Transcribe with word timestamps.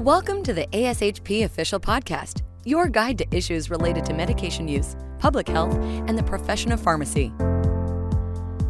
Welcome 0.00 0.42
to 0.42 0.52
the 0.52 0.66
ASHP 0.72 1.44
Official 1.44 1.80
Podcast, 1.80 2.42
your 2.66 2.86
guide 2.86 3.16
to 3.16 3.34
issues 3.34 3.70
related 3.70 4.04
to 4.04 4.12
medication 4.12 4.68
use, 4.68 4.94
public 5.18 5.48
health, 5.48 5.74
and 5.74 6.18
the 6.18 6.22
profession 6.22 6.70
of 6.70 6.82
pharmacy. 6.82 7.32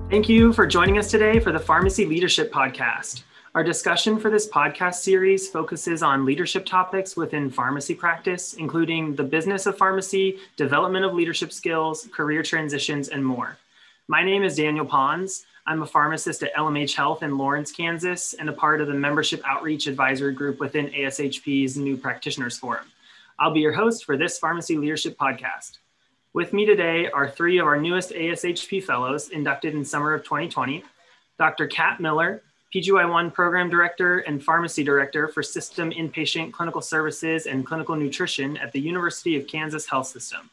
Thank 0.09 0.29
you 0.29 0.53
for 0.53 0.69
joining 0.69 0.99
us 0.99 1.11
today 1.11 1.41
for 1.41 1.51
the 1.51 1.59
Pharmacy 1.59 2.07
Leadership 2.07 2.53
Podcast. 2.53 3.25
Our 3.57 3.65
discussion 3.65 4.21
for 4.21 4.31
this 4.31 4.49
podcast 4.49 4.95
series 4.95 5.49
focuses 5.49 6.01
on 6.01 6.25
leadership 6.25 6.65
topics 6.65 7.17
within 7.17 7.51
pharmacy 7.51 7.97
practice, 7.97 8.55
including 8.55 9.17
the 9.17 9.25
business 9.25 9.67
of 9.67 9.77
pharmacy, 9.77 10.39
development 10.57 11.05
of 11.05 11.13
leadership 11.13 11.53
skills, 11.53 12.09
career 12.13 12.45
transitions, 12.45 13.09
and 13.09 13.27
more. 13.27 13.59
My 14.07 14.23
name 14.23 14.45
is 14.45 14.55
Daniel 14.55 14.87
Pons. 14.87 15.45
I'm 15.69 15.83
a 15.83 15.87
pharmacist 15.87 16.45
at 16.45 16.55
LMH 16.55 16.95
Health 16.95 17.25
in 17.25 17.37
Lawrence, 17.37 17.73
Kansas, 17.73 18.35
and 18.35 18.49
a 18.49 18.53
part 18.53 18.81
of 18.81 18.87
the 18.87 18.95
Membership 18.95 19.43
Outreach 19.45 19.89
Advisory 19.89 20.33
Group 20.33 20.61
within 20.61 20.87
ASHP's 20.91 21.77
New 21.77 21.97
Practitioners 21.97 22.57
Forum. 22.57 22.87
I'll 23.37 23.53
be 23.53 23.61
your 23.61 23.73
host 23.73 24.05
for 24.05 24.17
this 24.17 24.39
Pharmacy 24.39 24.77
Leadership 24.77 25.19
Podcast. 25.19 25.79
With 26.33 26.53
me 26.53 26.67
today 26.67 27.11
are 27.11 27.29
three 27.29 27.59
of 27.59 27.67
our 27.67 27.81
newest 27.81 28.11
ASHP 28.11 28.85
fellows 28.85 29.31
inducted 29.31 29.75
in 29.75 29.85
summer 29.85 30.15
of 30.15 30.23
2020 30.23 30.85
Dr. 31.37 31.67
Kat 31.67 31.99
Miller, 31.99 32.43
PGY1 32.73 33.35
Program 33.35 33.69
Director 33.69 34.21
and 34.21 34.43
Pharmacy 34.43 34.85
Director 34.85 35.27
for 35.27 35.43
System 35.43 35.91
Inpatient 35.91 36.53
Clinical 36.53 36.81
Services 36.81 37.47
and 37.47 37.67
Clinical 37.67 37.97
Nutrition 37.97 38.57
at 38.59 38.71
the 38.71 38.81
University 38.81 39.37
of 39.37 39.49
Kansas 39.49 39.87
Health 39.87 40.07
System. 40.07 40.49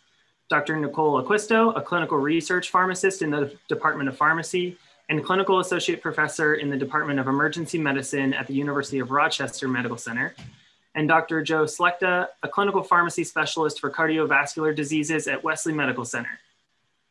Dr. 0.50 0.76
Nicole 0.76 1.22
Acquisto, 1.22 1.78
a 1.78 1.82
clinical 1.82 2.18
research 2.18 2.72
pharmacist 2.72 3.22
in 3.22 3.30
the 3.30 3.56
Department 3.68 4.10
of 4.10 4.18
Pharmacy, 4.18 4.78
and 5.10 5.24
clinical 5.24 5.60
associate 5.60 6.02
professor 6.02 6.56
in 6.56 6.70
the 6.70 6.78
Department 6.78 7.20
of 7.20 7.28
Emergency 7.28 7.78
Medicine 7.78 8.34
at 8.34 8.48
the 8.48 8.54
University 8.54 9.00
of 9.00 9.12
Rochester 9.12 9.68
Medical 9.68 9.98
Center, 9.98 10.34
and 10.96 11.08
Dr. 11.08 11.42
Joe 11.42 11.64
Slechta, 11.64 12.28
a 12.44 12.48
clinical 12.48 12.84
pharmacy 12.84 13.24
specialist 13.24 13.80
for 13.80 13.90
cardiovascular 13.90 14.76
diseases 14.76 15.28
at 15.28 15.44
Wesley 15.44 15.74
Medical 15.74 16.06
Center. 16.06 16.40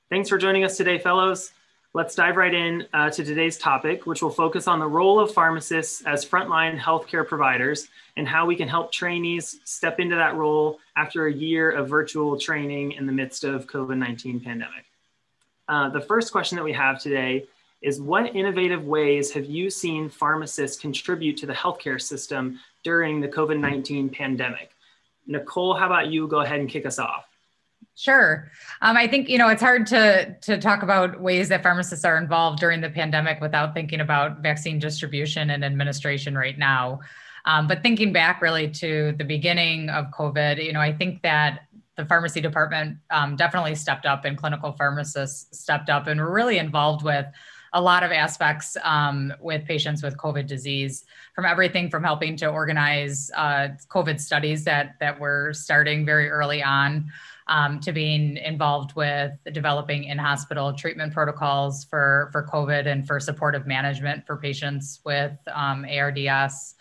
Thanks 0.08 0.28
for 0.28 0.38
joining 0.38 0.64
us 0.64 0.76
today, 0.76 0.98
fellows. 0.98 1.52
Let's 1.94 2.14
dive 2.14 2.36
right 2.36 2.54
in 2.54 2.86
uh, 2.94 3.10
to 3.10 3.22
today's 3.22 3.58
topic, 3.58 4.06
which 4.06 4.22
will 4.22 4.30
focus 4.30 4.66
on 4.66 4.78
the 4.78 4.86
role 4.86 5.20
of 5.20 5.34
pharmacists 5.34 6.02
as 6.06 6.24
frontline 6.24 6.78
healthcare 6.78 7.26
providers 7.26 7.88
and 8.16 8.26
how 8.26 8.46
we 8.46 8.56
can 8.56 8.66
help 8.66 8.92
trainees 8.92 9.60
step 9.64 10.00
into 10.00 10.16
that 10.16 10.34
role 10.36 10.78
after 10.96 11.26
a 11.26 11.32
year 11.32 11.70
of 11.70 11.90
virtual 11.90 12.38
training 12.38 12.92
in 12.92 13.04
the 13.04 13.12
midst 13.12 13.44
of 13.44 13.66
COVID-19 13.66 14.42
pandemic. 14.42 14.86
Uh, 15.68 15.90
the 15.90 16.00
first 16.00 16.32
question 16.32 16.56
that 16.56 16.64
we 16.64 16.72
have 16.72 16.98
today 16.98 17.46
is 17.82 18.00
what 18.00 18.34
innovative 18.34 18.84
ways 18.84 19.32
have 19.32 19.44
you 19.44 19.68
seen 19.68 20.08
pharmacists 20.08 20.80
contribute 20.80 21.36
to 21.38 21.46
the 21.46 21.52
healthcare 21.52 22.00
system 22.00 22.58
during 22.84 23.20
the 23.20 23.28
COVID 23.28 23.58
19 23.58 24.08
pandemic? 24.08 24.70
Nicole, 25.26 25.74
how 25.74 25.86
about 25.86 26.08
you 26.08 26.26
go 26.28 26.40
ahead 26.40 26.60
and 26.60 26.68
kick 26.68 26.86
us 26.86 26.98
off? 26.98 27.26
Sure. 27.94 28.50
Um, 28.80 28.96
I 28.96 29.06
think 29.06 29.28
you 29.28 29.36
know 29.36 29.48
it's 29.48 29.60
hard 29.60 29.86
to 29.88 30.34
to 30.42 30.58
talk 30.58 30.82
about 30.82 31.20
ways 31.20 31.48
that 31.50 31.62
pharmacists 31.62 32.04
are 32.04 32.16
involved 32.16 32.58
during 32.58 32.80
the 32.80 32.88
pandemic 32.88 33.40
without 33.40 33.74
thinking 33.74 34.00
about 34.00 34.40
vaccine 34.40 34.78
distribution 34.78 35.50
and 35.50 35.64
administration 35.64 36.36
right 36.36 36.58
now. 36.58 37.00
Um, 37.44 37.66
but 37.66 37.82
thinking 37.82 38.12
back 38.12 38.40
really 38.40 38.70
to 38.70 39.14
the 39.18 39.24
beginning 39.24 39.90
of 39.90 40.06
COVID, 40.06 40.64
you 40.64 40.72
know, 40.72 40.80
I 40.80 40.92
think 40.92 41.22
that 41.22 41.66
the 41.96 42.06
pharmacy 42.06 42.40
department 42.40 42.96
um, 43.10 43.36
definitely 43.36 43.74
stepped 43.74 44.06
up, 44.06 44.24
and 44.24 44.38
clinical 44.38 44.72
pharmacists 44.72 45.58
stepped 45.58 45.90
up, 45.90 46.06
and 46.06 46.18
were 46.18 46.32
really 46.32 46.58
involved 46.58 47.04
with 47.04 47.26
a 47.74 47.80
lot 47.80 48.02
of 48.02 48.12
aspects 48.12 48.76
um, 48.82 49.32
with 49.40 49.64
patients 49.64 50.02
with 50.02 50.16
COVID 50.16 50.46
disease, 50.46 51.04
from 51.34 51.44
everything 51.46 51.90
from 51.90 52.04
helping 52.04 52.36
to 52.36 52.48
organize 52.48 53.30
uh, 53.34 53.68
COVID 53.88 54.20
studies 54.20 54.64
that 54.64 54.96
that 55.00 55.18
were 55.18 55.52
starting 55.52 56.04
very 56.04 56.28
early 56.28 56.62
on, 56.62 57.10
um, 57.46 57.80
to 57.80 57.92
being 57.92 58.36
involved 58.36 58.94
with 58.94 59.32
developing 59.52 60.04
in-hospital 60.04 60.74
treatment 60.74 61.12
protocols 61.12 61.84
for 61.84 62.28
for 62.32 62.46
COVID 62.46 62.86
and 62.86 63.06
for 63.06 63.18
supportive 63.18 63.66
management 63.66 64.26
for 64.26 64.36
patients 64.36 65.00
with 65.04 65.36
um, 65.52 65.86
ARDS. 65.88 66.74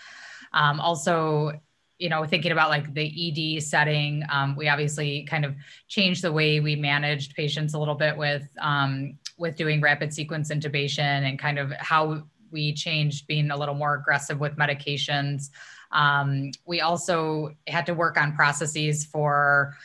Um, 0.53 0.81
also 0.81 1.53
you 1.97 2.09
know 2.09 2.25
thinking 2.25 2.51
about 2.51 2.69
like 2.69 2.93
the 2.95 3.57
ed 3.57 3.61
setting 3.61 4.23
um, 4.31 4.55
we 4.55 4.67
obviously 4.67 5.23
kind 5.23 5.45
of 5.45 5.55
changed 5.87 6.23
the 6.23 6.31
way 6.31 6.59
we 6.59 6.75
managed 6.75 7.35
patients 7.35 7.75
a 7.75 7.79
little 7.79 7.95
bit 7.95 8.17
with 8.17 8.49
um, 8.59 9.13
with 9.41 9.55
doing 9.55 9.81
rapid 9.81 10.13
sequence 10.13 10.49
intubation 10.51 11.27
and 11.27 11.37
kind 11.37 11.59
of 11.59 11.71
how 11.73 12.23
we 12.51 12.73
changed 12.73 13.27
being 13.27 13.51
a 13.51 13.57
little 13.57 13.75
more 13.75 13.95
aggressive 13.95 14.39
with 14.39 14.55
medications. 14.55 15.49
Um, 15.91 16.51
we 16.65 16.79
also 16.81 17.51
had 17.67 17.85
to 17.87 17.93
work 17.93 18.17
on 18.17 18.35
processes 18.35 19.05
for 19.05 19.75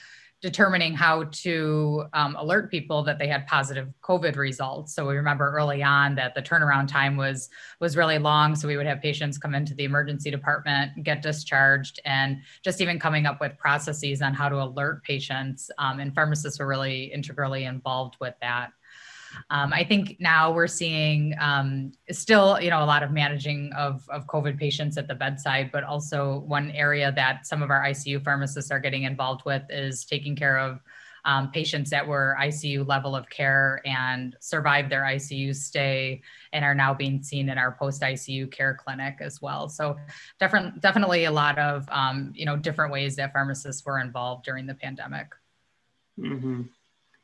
determining 0.43 0.94
how 0.94 1.25
to 1.25 2.05
um, 2.12 2.37
alert 2.37 2.71
people 2.71 3.03
that 3.03 3.19
they 3.19 3.27
had 3.27 3.47
positive 3.47 3.89
COVID 4.03 4.37
results. 4.37 4.94
So 4.94 5.06
we 5.09 5.17
remember 5.17 5.50
early 5.50 5.83
on 5.83 6.15
that 6.17 6.34
the 6.34 6.43
turnaround 6.43 6.88
time 6.88 7.17
was 7.17 7.49
was 7.81 7.97
really 7.97 8.19
long. 8.19 8.55
So 8.55 8.69
we 8.69 8.77
would 8.77 8.87
have 8.87 9.00
patients 9.00 9.38
come 9.38 9.55
into 9.55 9.75
the 9.75 9.84
emergency 9.84 10.31
department, 10.31 11.03
get 11.03 11.23
discharged, 11.23 12.00
and 12.05 12.43
just 12.62 12.81
even 12.81 13.00
coming 13.00 13.27
up 13.27 13.41
with 13.41 13.56
processes 13.56 14.21
on 14.21 14.34
how 14.34 14.49
to 14.49 14.62
alert 14.62 15.03
patients. 15.03 15.71
Um, 15.78 16.00
and 16.00 16.15
pharmacists 16.15 16.61
were 16.61 16.67
really 16.67 17.12
integrally 17.12 17.65
involved 17.65 18.17
with 18.21 18.34
that. 18.43 18.73
Um, 19.51 19.73
I 19.73 19.85
think 19.85 20.17
now 20.21 20.53
we're 20.53 20.67
seeing 20.67 21.35
um, 21.41 21.93
still, 22.11 22.61
you 22.61 22.71
know, 22.71 22.83
a 22.83 22.87
lot 22.87 23.03
of 23.03 23.11
managing 23.11 23.73
of, 23.77 24.09
of 24.09 24.27
COVID 24.27 24.59
patients 24.59 24.97
at 24.99 25.09
the 25.09 25.15
bedside, 25.15 25.71
but 25.73 25.85
also 25.85 26.41
one 26.41 26.71
area 26.73 27.13
that 27.13 27.47
some 27.47 27.63
of 27.63 27.71
our 27.71 27.83
ICU 27.85 28.23
pharmacists 28.25 28.71
are 28.71 28.81
getting 28.81 29.05
involved 29.05 29.43
with 29.45 29.63
is 29.71 30.05
taking 30.05 30.37
care 30.37 30.59
of 30.59 30.81
um, 31.27 31.51
patients 31.51 31.91
that 31.91 32.07
were 32.07 32.37
ICU 32.41 32.87
level 32.87 33.17
of 33.17 33.29
care 33.29 33.83
and 33.85 34.37
survived 34.41 34.91
their 34.91 35.03
ICU 35.03 35.55
stay 35.55 36.23
and 36.53 36.65
are 36.65 36.75
now 36.75 36.95
being 36.95 37.21
seen 37.21 37.49
in 37.49 37.59
our 37.59 37.73
post 37.73 38.01
ICU 38.01 38.51
care 38.51 38.75
clinic 38.75 39.17
as 39.21 39.43
well. 39.43 39.69
So, 39.69 39.97
different, 40.39 40.81
definitely 40.81 41.25
a 41.25 41.33
lot 41.33 41.59
of 41.59 41.87
um, 41.91 42.33
you 42.35 42.47
know 42.47 42.57
different 42.57 42.93
ways 42.93 43.17
that 43.17 43.33
pharmacists 43.33 43.85
were 43.85 43.99
involved 43.99 44.45
during 44.45 44.67
the 44.67 44.75
pandemic. 44.75 45.27
Mm-hmm. 46.19 46.63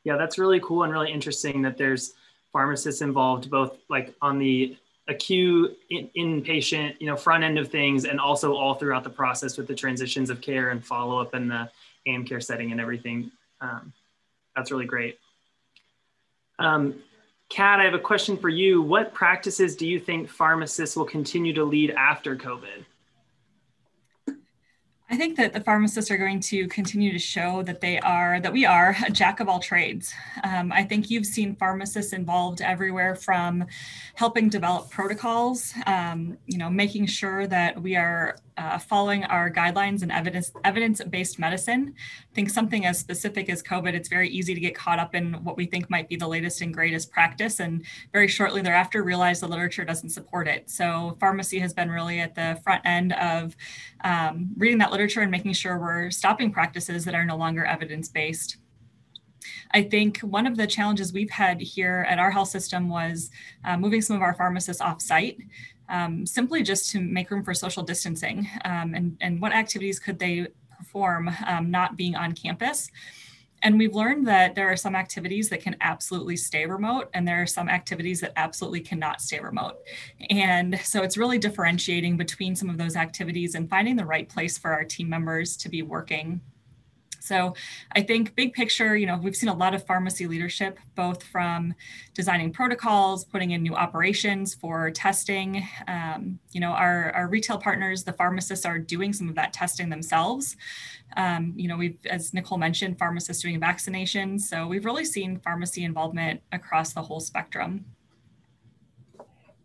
Yeah, 0.03 0.17
that's 0.17 0.37
really 0.37 0.59
cool 0.59 0.83
and 0.83 0.91
really 0.91 1.11
interesting 1.11 1.61
that 1.61 1.77
there's 1.77 2.13
pharmacists 2.51 3.01
involved 3.01 3.49
both 3.49 3.77
like 3.89 4.13
on 4.21 4.37
the 4.37 4.77
acute 5.07 5.77
in, 5.89 6.09
inpatient 6.15 6.95
you 6.99 7.07
know 7.07 7.15
front 7.15 7.43
end 7.43 7.57
of 7.57 7.69
things 7.69 8.05
and 8.05 8.19
also 8.19 8.55
all 8.55 8.75
throughout 8.75 9.03
the 9.03 9.09
process 9.09 9.57
with 9.57 9.67
the 9.67 9.75
transitions 9.75 10.29
of 10.29 10.39
care 10.39 10.69
and 10.69 10.85
follow 10.85 11.19
up 11.19 11.33
in 11.33 11.47
the 11.47 11.69
am 12.05 12.23
care 12.23 12.39
setting 12.39 12.71
and 12.71 12.79
everything. 12.79 13.31
Um, 13.59 13.91
that's 14.55 14.71
really 14.71 14.85
great. 14.85 15.19
Um, 16.59 16.95
kat 17.49 17.79
i 17.79 17.83
have 17.83 17.93
a 17.93 17.99
question 17.99 18.37
for 18.37 18.49
you. 18.49 18.81
What 18.81 19.13
practices 19.13 19.75
do 19.75 19.87
you 19.87 19.99
think 19.99 20.29
pharmacists 20.29 20.95
will 20.95 21.05
continue 21.05 21.53
to 21.53 21.63
lead 21.63 21.91
after 21.91 22.35
covid 22.35 22.85
I 25.09 25.17
think 25.17 25.35
that 25.37 25.53
the 25.53 25.59
pharmacists 25.59 26.09
are 26.09 26.17
going 26.17 26.39
to 26.41 26.67
continue 26.69 27.11
to 27.11 27.19
show 27.19 27.61
that 27.63 27.81
they 27.81 27.99
are, 27.99 28.39
that 28.39 28.53
we 28.53 28.65
are 28.65 28.95
a 29.05 29.11
jack 29.11 29.41
of 29.41 29.49
all 29.49 29.59
trades. 29.59 30.13
Um, 30.43 30.71
I 30.71 30.83
think 30.83 31.09
you've 31.09 31.25
seen 31.25 31.55
pharmacists 31.55 32.13
involved 32.13 32.61
everywhere 32.61 33.15
from 33.15 33.65
helping 34.15 34.49
develop 34.49 34.89
protocols, 34.89 35.73
um, 35.85 36.37
you 36.47 36.57
know, 36.57 36.69
making 36.69 37.07
sure 37.07 37.45
that 37.47 37.81
we 37.81 37.95
are 37.95 38.37
uh, 38.57 38.77
following 38.77 39.23
our 39.25 39.51
guidelines 39.51 40.01
and 40.01 40.11
evidence 40.11 40.51
evidence-based 40.63 41.39
medicine. 41.39 41.93
I 41.97 42.35
think 42.35 42.49
something 42.49 42.85
as 42.85 42.99
specific 42.99 43.49
as 43.49 43.63
COVID, 43.63 43.93
it's 43.93 44.09
very 44.09 44.29
easy 44.29 44.53
to 44.53 44.59
get 44.59 44.75
caught 44.75 44.99
up 44.99 45.15
in 45.15 45.33
what 45.43 45.57
we 45.57 45.65
think 45.65 45.89
might 45.89 46.09
be 46.09 46.15
the 46.15 46.27
latest 46.27 46.61
and 46.61 46.73
greatest 46.73 47.11
practice, 47.11 47.59
and 47.59 47.83
very 48.11 48.27
shortly 48.27 48.61
thereafter 48.61 49.03
realize 49.03 49.39
the 49.39 49.47
literature 49.47 49.85
doesn't 49.85 50.09
support 50.09 50.47
it. 50.47 50.69
So 50.69 51.17
pharmacy 51.19 51.59
has 51.59 51.73
been 51.73 51.89
really 51.89 52.19
at 52.19 52.35
the 52.35 52.59
front 52.63 52.81
end 52.85 53.13
of 53.13 53.55
um, 54.03 54.49
reading 54.57 54.79
that 54.79 54.91
literature 54.91 55.21
and 55.21 55.31
making 55.31 55.53
sure 55.53 55.79
we're 55.79 56.11
stopping 56.11 56.51
practices 56.51 57.05
that 57.05 57.15
are 57.15 57.25
no 57.25 57.37
longer 57.37 57.65
evidence-based. 57.65 58.57
I 59.71 59.83
think 59.83 60.19
one 60.19 60.47
of 60.47 60.55
the 60.55 60.67
challenges 60.67 61.11
we've 61.11 61.29
had 61.29 61.59
here 61.59 62.05
at 62.07 62.17
our 62.17 62.31
health 62.31 62.47
system 62.47 62.87
was 62.87 63.29
uh, 63.65 63.75
moving 63.75 64.01
some 64.01 64.15
of 64.15 64.21
our 64.21 64.33
pharmacists 64.33 64.81
off 64.81 65.01
site 65.01 65.37
um, 65.89 66.25
simply 66.25 66.63
just 66.63 66.91
to 66.91 66.99
make 66.99 67.29
room 67.31 67.43
for 67.43 67.53
social 67.53 67.83
distancing 67.83 68.49
um, 68.65 68.93
and, 68.95 69.17
and 69.21 69.41
what 69.41 69.53
activities 69.53 69.99
could 69.99 70.19
they 70.19 70.47
perform 70.77 71.29
um, 71.47 71.71
not 71.71 71.95
being 71.97 72.15
on 72.15 72.33
campus. 72.33 72.89
And 73.63 73.79
we've 73.79 73.95
learned 73.95 74.27
that 74.27 74.55
there 74.55 74.69
are 74.69 74.75
some 74.75 74.93
activities 74.93 75.47
that 75.49 75.61
can 75.61 75.77
absolutely 75.79 76.35
stay 76.35 76.65
remote, 76.65 77.09
and 77.13 77.25
there 77.25 77.41
are 77.41 77.47
some 77.47 77.69
activities 77.69 78.19
that 78.19 78.33
absolutely 78.35 78.81
cannot 78.81 79.21
stay 79.21 79.39
remote. 79.39 79.77
And 80.29 80.77
so 80.83 81.01
it's 81.01 81.15
really 81.15 81.37
differentiating 81.37 82.17
between 82.17 82.57
some 82.57 82.69
of 82.69 82.77
those 82.77 82.97
activities 82.97 83.55
and 83.55 83.69
finding 83.69 83.95
the 83.95 84.05
right 84.05 84.27
place 84.27 84.57
for 84.57 84.73
our 84.73 84.83
team 84.83 85.07
members 85.07 85.55
to 85.57 85.69
be 85.69 85.81
working 85.81 86.41
So 87.23 87.55
I 87.95 88.01
think 88.01 88.35
big 88.35 88.53
picture, 88.53 88.97
you 88.97 89.05
know, 89.05 89.17
we've 89.17 89.35
seen 89.35 89.47
a 89.47 89.55
lot 89.55 89.73
of 89.73 89.85
pharmacy 89.85 90.27
leadership, 90.27 90.77
both 90.93 91.23
from 91.23 91.73
designing 92.13 92.51
protocols, 92.51 93.23
putting 93.23 93.51
in 93.51 93.63
new 93.63 93.75
operations 93.75 94.53
for 94.53 94.91
testing. 94.91 95.65
Um, 95.87 96.39
you 96.51 96.59
know, 96.59 96.71
our, 96.71 97.11
our 97.11 97.29
retail 97.29 97.57
partners, 97.57 98.03
the 98.03 98.11
pharmacists 98.11 98.65
are 98.65 98.77
doing 98.77 99.13
some 99.13 99.29
of 99.29 99.35
that 99.35 99.53
testing 99.53 99.87
themselves. 99.87 100.57
Um, 101.15 101.53
you 101.55 101.69
know, 101.69 101.77
we've, 101.77 101.97
as 102.09 102.33
Nicole 102.33 102.57
mentioned, 102.57 102.99
pharmacists 102.99 103.41
doing 103.41 103.59
vaccinations. 103.59 104.41
So 104.41 104.67
we've 104.67 104.83
really 104.83 105.05
seen 105.05 105.39
pharmacy 105.39 105.85
involvement 105.85 106.41
across 106.51 106.91
the 106.91 107.03
whole 107.03 107.21
spectrum. 107.21 107.85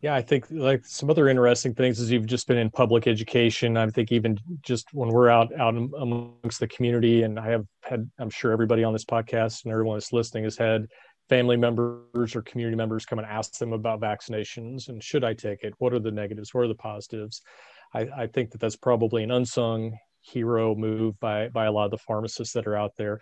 Yeah, 0.01 0.15
I 0.15 0.23
think 0.23 0.47
like 0.51 0.87
some 0.87 1.11
other 1.11 1.29
interesting 1.29 1.75
things 1.75 1.99
is 1.99 2.11
you've 2.11 2.27
just 2.27 2.47
been 2.47 2.57
in 2.59 2.71
public 2.71 3.09
education. 3.09 3.77
I 3.77 3.89
think 3.89 4.13
even 4.13 4.39
just 4.63 4.87
when 4.93 5.09
we're 5.09 5.29
out 5.29 5.53
out 5.59 5.75
amongst 5.77 6.61
the 6.61 6.69
community, 6.69 7.23
and 7.23 7.39
I 7.39 7.51
have 7.51 7.67
had, 7.83 8.09
I'm 8.21 8.31
sure 8.31 8.53
everybody 8.53 8.85
on 8.85 8.93
this 8.93 9.05
podcast 9.05 9.65
and 9.65 9.73
everyone 9.73 9.97
that's 9.97 10.13
listening 10.13 10.45
has 10.45 10.57
had 10.57 10.87
family 11.29 11.57
members 11.57 12.37
or 12.37 12.43
community 12.43 12.77
members 12.77 13.05
come 13.07 13.19
and 13.19 13.27
ask 13.27 13.59
them 13.59 13.73
about 13.73 14.01
vaccinations 14.01 14.89
and 14.89 15.03
should 15.03 15.25
I 15.25 15.35
take 15.35 15.63
it? 15.63 15.75
What 15.79 15.93
are 15.93 15.99
the 15.99 16.13
negatives? 16.13 16.55
What 16.55 16.65
are 16.65 16.69
the 16.69 16.75
positives? 16.77 17.43
I, 17.93 18.09
I 18.17 18.27
think 18.29 18.53
that 18.53 18.61
that's 18.61 18.77
probably 18.77 19.25
an 19.25 19.33
unsung 19.33 19.99
hero 20.21 20.75
move 20.75 21.19
by 21.19 21.49
by 21.49 21.67
a 21.67 21.73
lot 21.73 21.87
of 21.87 21.91
the 21.91 21.99
pharmacists 21.99 22.55
that 22.55 22.67
are 22.67 22.77
out 22.77 22.93
there. 22.97 23.21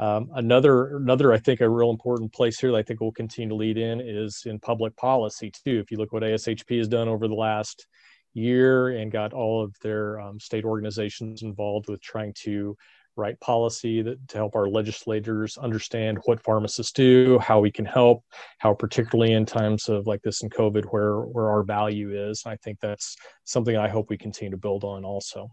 Um, 0.00 0.30
another, 0.34 0.96
another, 0.96 1.30
I 1.30 1.36
think, 1.36 1.60
a 1.60 1.68
real 1.68 1.90
important 1.90 2.32
place 2.32 2.58
here 2.58 2.72
that 2.72 2.78
I 2.78 2.82
think 2.82 3.00
we'll 3.00 3.12
continue 3.12 3.50
to 3.50 3.54
lead 3.54 3.76
in 3.76 4.00
is 4.00 4.44
in 4.46 4.58
public 4.58 4.96
policy 4.96 5.50
too. 5.50 5.78
If 5.78 5.90
you 5.90 5.98
look 5.98 6.10
what 6.10 6.22
ASHP 6.22 6.78
has 6.78 6.88
done 6.88 7.06
over 7.06 7.28
the 7.28 7.34
last 7.34 7.86
year 8.32 8.88
and 8.88 9.12
got 9.12 9.34
all 9.34 9.62
of 9.62 9.76
their 9.82 10.18
um, 10.18 10.40
state 10.40 10.64
organizations 10.64 11.42
involved 11.42 11.90
with 11.90 12.00
trying 12.00 12.32
to 12.44 12.78
write 13.14 13.38
policy 13.40 14.00
that, 14.00 14.26
to 14.28 14.38
help 14.38 14.56
our 14.56 14.68
legislators 14.68 15.58
understand 15.58 16.16
what 16.24 16.42
pharmacists 16.42 16.92
do, 16.92 17.38
how 17.38 17.60
we 17.60 17.70
can 17.70 17.84
help, 17.84 18.24
how 18.56 18.72
particularly 18.72 19.34
in 19.34 19.44
times 19.44 19.90
of 19.90 20.06
like 20.06 20.22
this 20.22 20.42
in 20.42 20.48
COVID, 20.48 20.86
where 20.86 21.20
where 21.20 21.50
our 21.50 21.62
value 21.62 22.30
is. 22.30 22.44
I 22.46 22.56
think 22.56 22.78
that's 22.80 23.16
something 23.44 23.76
I 23.76 23.88
hope 23.88 24.08
we 24.08 24.16
continue 24.16 24.52
to 24.52 24.56
build 24.56 24.82
on 24.82 25.04
also. 25.04 25.50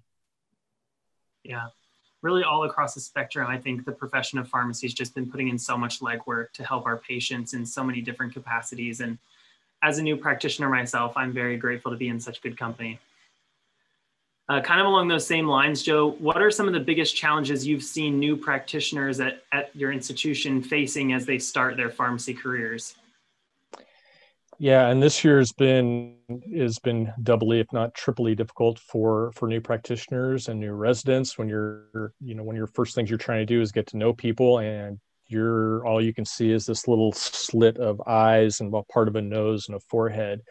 Yeah, 1.44 1.68
really 2.22 2.44
all 2.44 2.64
across 2.64 2.94
the 2.94 3.00
spectrum, 3.00 3.48
I 3.50 3.58
think 3.58 3.86
the 3.86 3.92
profession 3.92 4.40
of 4.40 4.48
pharmacy 4.48 4.88
has 4.88 4.94
just 4.94 5.14
been 5.14 5.30
putting 5.30 5.50
in 5.50 5.58
so 5.58 5.78
much 5.78 6.00
legwork 6.00 6.52
to 6.54 6.64
help 6.64 6.86
our 6.86 6.98
patients 6.98 7.54
in 7.54 7.66
so 7.66 7.84
many 7.84 8.02
different 8.02 8.34
capacities. 8.34 9.02
And 9.02 9.18
as 9.84 10.00
a 10.00 10.04
new 10.04 10.18
practitioner 10.18 10.70
myself, 10.70 11.14
I'm 11.16 11.32
very 11.32 11.58
grateful 11.58 11.92
to 11.92 11.98
be 11.98 12.08
in 12.08 12.20
such 12.20 12.42
good 12.42 12.58
company. 12.58 13.00
Uh, 14.50 14.62
kind 14.62 14.80
of 14.80 14.88
along 14.88 15.10
those 15.10 15.28
same 15.28 15.46
lines, 15.46 15.84
Joe, 15.84 16.12
what 16.20 16.42
are 16.42 16.50
some 16.50 16.68
of 16.68 16.74
the 16.74 16.80
biggest 16.80 17.16
challenges 17.16 17.68
you've 17.68 17.84
seen 17.84 18.18
new 18.18 18.38
practitioners 18.38 19.20
at, 19.20 19.44
at 19.52 19.76
your 19.76 19.92
institution 19.92 20.62
facing 20.62 21.12
as 21.12 21.26
they 21.26 21.38
start 21.38 21.76
their 21.76 21.90
pharmacy 21.90 22.34
careers? 22.34 22.96
Yeah, 24.60 24.88
and 24.88 25.02
this 25.04 25.24
year 25.24 25.38
has 25.38 25.52
been 25.52 26.16
has 26.56 26.80
been 26.80 27.14
doubly, 27.22 27.60
if 27.60 27.72
not 27.72 27.94
triply, 27.94 28.34
difficult 28.36 28.80
for 28.80 29.32
for 29.36 29.48
new 29.48 29.62
practitioners 29.62 30.48
and 30.48 30.60
new 30.60 30.72
residents. 30.74 31.38
When 31.38 31.48
you're, 31.48 32.12
you 32.20 32.34
know, 32.34 32.44
when 32.44 32.56
your 32.56 32.68
first 32.68 32.96
things 32.96 33.10
you're 33.10 33.20
trying 33.20 33.40
to 33.42 33.46
do 33.46 33.62
is 33.62 33.72
get 33.72 33.86
to 33.88 33.98
know 33.98 34.14
people, 34.14 34.60
and 34.60 35.00
you're 35.28 35.86
all 35.86 36.02
you 36.02 36.14
can 36.14 36.26
see 36.26 36.52
is 36.52 36.66
this 36.66 36.88
little 36.88 37.12
slit 37.12 37.78
of 37.78 38.02
eyes 38.08 38.60
and 38.60 38.74
part 38.92 39.08
of 39.08 39.16
a 39.16 39.22
nose 39.22 39.68
and 39.68 39.78
a 39.78 39.80
forehead. 39.92 40.42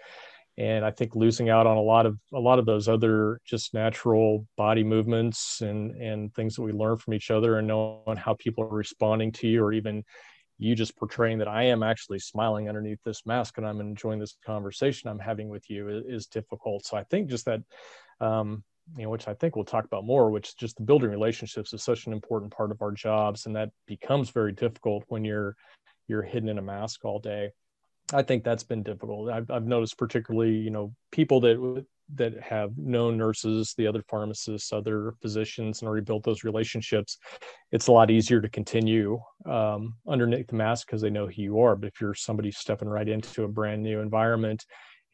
And 0.58 0.84
I 0.84 0.90
think 0.92 1.16
losing 1.16 1.50
out 1.50 1.66
on 1.66 1.76
a 1.76 1.82
lot 1.82 2.06
of 2.06 2.16
a 2.32 2.40
lot 2.40 2.58
of 2.60 2.66
those 2.66 2.88
other 2.88 3.40
just 3.44 3.74
natural 3.74 4.46
body 4.56 4.84
movements 4.84 5.62
and 5.62 5.90
and 6.00 6.32
things 6.34 6.54
that 6.56 6.62
we 6.62 6.72
learn 6.72 6.96
from 6.98 7.14
each 7.14 7.30
other 7.32 7.58
and 7.58 7.66
knowing 7.68 8.16
how 8.16 8.34
people 8.34 8.64
are 8.64 8.68
responding 8.68 9.32
to 9.32 9.48
you 9.48 9.64
or 9.64 9.72
even 9.72 10.04
you 10.58 10.74
just 10.74 10.96
portraying 10.96 11.38
that 11.38 11.48
I 11.48 11.64
am 11.64 11.82
actually 11.82 12.18
smiling 12.18 12.68
underneath 12.68 13.02
this 13.04 13.26
mask 13.26 13.58
and 13.58 13.66
I'm 13.66 13.80
enjoying 13.80 14.18
this 14.18 14.36
conversation 14.44 15.08
I'm 15.08 15.18
having 15.18 15.48
with 15.48 15.68
you 15.68 15.88
is, 15.88 16.04
is 16.06 16.26
difficult. 16.26 16.86
So 16.86 16.96
I 16.96 17.04
think 17.04 17.28
just 17.28 17.44
that, 17.44 17.60
um, 18.20 18.64
you 18.96 19.04
know, 19.04 19.10
which 19.10 19.28
I 19.28 19.34
think 19.34 19.56
we'll 19.56 19.64
talk 19.64 19.84
about 19.84 20.04
more, 20.04 20.30
which 20.30 20.56
just 20.56 20.76
the 20.76 20.84
building 20.84 21.10
relationships 21.10 21.74
is 21.74 21.82
such 21.82 22.06
an 22.06 22.12
important 22.12 22.52
part 22.56 22.70
of 22.70 22.80
our 22.80 22.92
jobs, 22.92 23.46
and 23.46 23.56
that 23.56 23.70
becomes 23.86 24.30
very 24.30 24.52
difficult 24.52 25.04
when 25.08 25.24
you're 25.24 25.56
you're 26.08 26.22
hidden 26.22 26.48
in 26.48 26.58
a 26.58 26.62
mask 26.62 27.04
all 27.04 27.18
day. 27.18 27.50
I 28.12 28.22
think 28.22 28.44
that's 28.44 28.62
been 28.62 28.84
difficult. 28.84 29.28
I've, 29.30 29.50
I've 29.50 29.66
noticed 29.66 29.98
particularly, 29.98 30.54
you 30.54 30.70
know, 30.70 30.94
people 31.10 31.40
that 31.40 31.84
that 32.14 32.40
have 32.40 32.70
known 32.78 33.16
nurses, 33.16 33.74
the 33.76 33.86
other 33.86 34.02
pharmacists, 34.08 34.72
other 34.72 35.14
physicians, 35.20 35.80
and 35.80 35.88
already 35.88 36.04
built 36.04 36.22
those 36.22 36.44
relationships, 36.44 37.18
it's 37.72 37.88
a 37.88 37.92
lot 37.92 38.10
easier 38.10 38.40
to 38.40 38.48
continue 38.48 39.18
um, 39.44 39.94
underneath 40.08 40.46
the 40.46 40.54
mask 40.54 40.86
because 40.86 41.02
they 41.02 41.10
know 41.10 41.26
who 41.26 41.42
you 41.42 41.60
are. 41.60 41.76
But 41.76 41.88
if 41.88 42.00
you're 42.00 42.14
somebody 42.14 42.50
stepping 42.50 42.88
right 42.88 43.08
into 43.08 43.44
a 43.44 43.48
brand 43.48 43.82
new 43.82 44.00
environment 44.00 44.64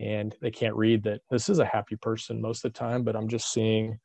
and 0.00 0.34
they 0.42 0.50
can't 0.50 0.76
read 0.76 1.02
that 1.04 1.20
this 1.30 1.48
is 1.48 1.58
a 1.58 1.64
happy 1.64 1.96
person 1.96 2.40
most 2.40 2.64
of 2.64 2.72
the 2.72 2.78
time, 2.78 3.04
but 3.04 3.16
I'm 3.16 3.28
just 3.28 3.52
seeing 3.52 3.98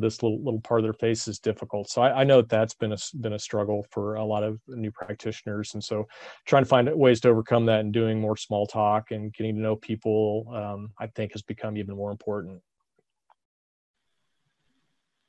this 0.00 0.22
little 0.22 0.42
little 0.42 0.60
part 0.60 0.80
of 0.80 0.84
their 0.84 0.92
face 0.92 1.28
is 1.28 1.38
difficult. 1.38 1.88
So 1.88 2.02
I, 2.02 2.20
I, 2.20 2.24
know 2.24 2.38
that 2.38 2.48
that's 2.48 2.74
been 2.74 2.92
a 2.92 2.96
been 3.20 3.34
a 3.34 3.38
struggle 3.38 3.86
for 3.90 4.16
a 4.16 4.24
lot 4.24 4.42
of 4.42 4.60
new 4.66 4.90
practitioners, 4.90 5.74
and 5.74 5.82
so 5.82 6.06
trying 6.46 6.62
to 6.64 6.68
find 6.68 6.92
ways 6.94 7.20
to 7.20 7.28
overcome 7.28 7.66
that 7.66 7.80
and 7.80 7.92
doing 7.92 8.20
more 8.20 8.36
small 8.36 8.66
talk 8.66 9.10
and 9.10 9.32
getting 9.32 9.54
to 9.56 9.60
know 9.60 9.76
people, 9.76 10.46
um, 10.54 10.90
I 10.98 11.06
think, 11.08 11.32
has 11.32 11.42
become 11.42 11.76
even 11.76 11.96
more 11.96 12.10
important. 12.10 12.60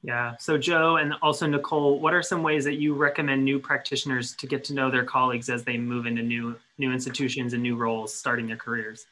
Yeah. 0.06 0.36
So 0.38 0.56
Joe 0.56 0.98
and 0.98 1.16
also 1.24 1.48
Nicole, 1.48 2.00
what 2.00 2.14
are 2.14 2.22
some 2.22 2.44
ways 2.44 2.64
that 2.66 2.76
you 2.76 2.94
recommend 2.94 3.44
new 3.44 3.58
practitioners 3.60 4.36
to 4.36 4.46
get 4.46 4.64
to 4.66 4.74
know 4.76 4.92
their 4.92 5.04
colleagues 5.04 5.50
as 5.50 5.64
they 5.64 5.78
move 5.78 6.06
into 6.06 6.22
new 6.22 6.56
new 6.78 6.92
institutions 6.92 7.54
and 7.54 7.64
new 7.64 7.76
roles, 7.76 8.14
starting 8.14 8.46
their 8.46 8.58
careers? 8.58 9.08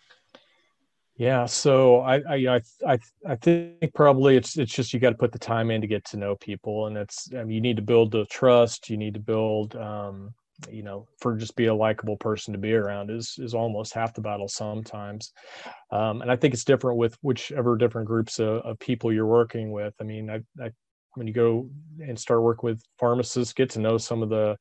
Yeah, 1.16 1.46
so 1.46 2.00
I 2.02 2.16
I 2.28 2.62
I 2.88 2.98
I 3.28 3.36
think 3.36 3.94
probably 3.94 4.36
it's 4.36 4.58
it's 4.58 4.74
just 4.74 4.94
you 4.94 5.00
got 5.00 5.12
to 5.12 5.16
put 5.18 5.32
the 5.32 5.40
time 5.40 5.70
in 5.70 5.82
to 5.82 5.88
get 5.88 6.04
to 6.06 6.18
know 6.18 6.36
people, 6.36 6.88
and 6.88 6.98
it's 6.98 7.30
I 7.34 7.44
mean, 7.44 7.52
you 7.52 7.62
need 7.62 7.76
to 7.76 7.84
build 7.84 8.12
the 8.12 8.26
trust. 8.26 8.90
You 8.90 8.98
need 8.98 9.14
to 9.14 9.20
build, 9.20 9.76
um, 9.76 10.34
you 10.72 10.82
know, 10.82 11.08
for 11.20 11.36
just 11.36 11.56
be 11.56 11.68
a 11.68 11.74
likable 11.74 12.18
person 12.18 12.52
to 12.54 12.58
be 12.60 12.74
around 12.74 13.12
is 13.12 13.36
is 13.38 13.54
almost 13.54 13.94
half 13.94 14.16
the 14.16 14.22
battle 14.22 14.48
sometimes. 14.48 15.32
Um, 15.92 16.24
and 16.24 16.32
I 16.32 16.36
think 16.36 16.56
it's 16.56 16.64
different 16.64 16.98
with 16.98 17.16
whichever 17.22 17.78
different 17.78 18.08
groups 18.08 18.40
of, 18.40 18.64
of 18.64 18.80
people 18.80 19.14
you're 19.14 19.28
working 19.28 19.72
with. 19.72 19.94
I 20.02 20.04
mean, 20.06 20.32
I, 20.32 20.40
I 20.60 20.72
when 21.14 21.28
you 21.28 21.34
go 21.34 21.70
and 22.00 22.18
start 22.18 22.42
work 22.42 22.64
with 22.64 22.82
pharmacists, 22.98 23.54
get 23.54 23.70
to 23.72 23.80
know 23.80 24.00
some 24.00 24.24
of 24.24 24.30
the 24.30 24.58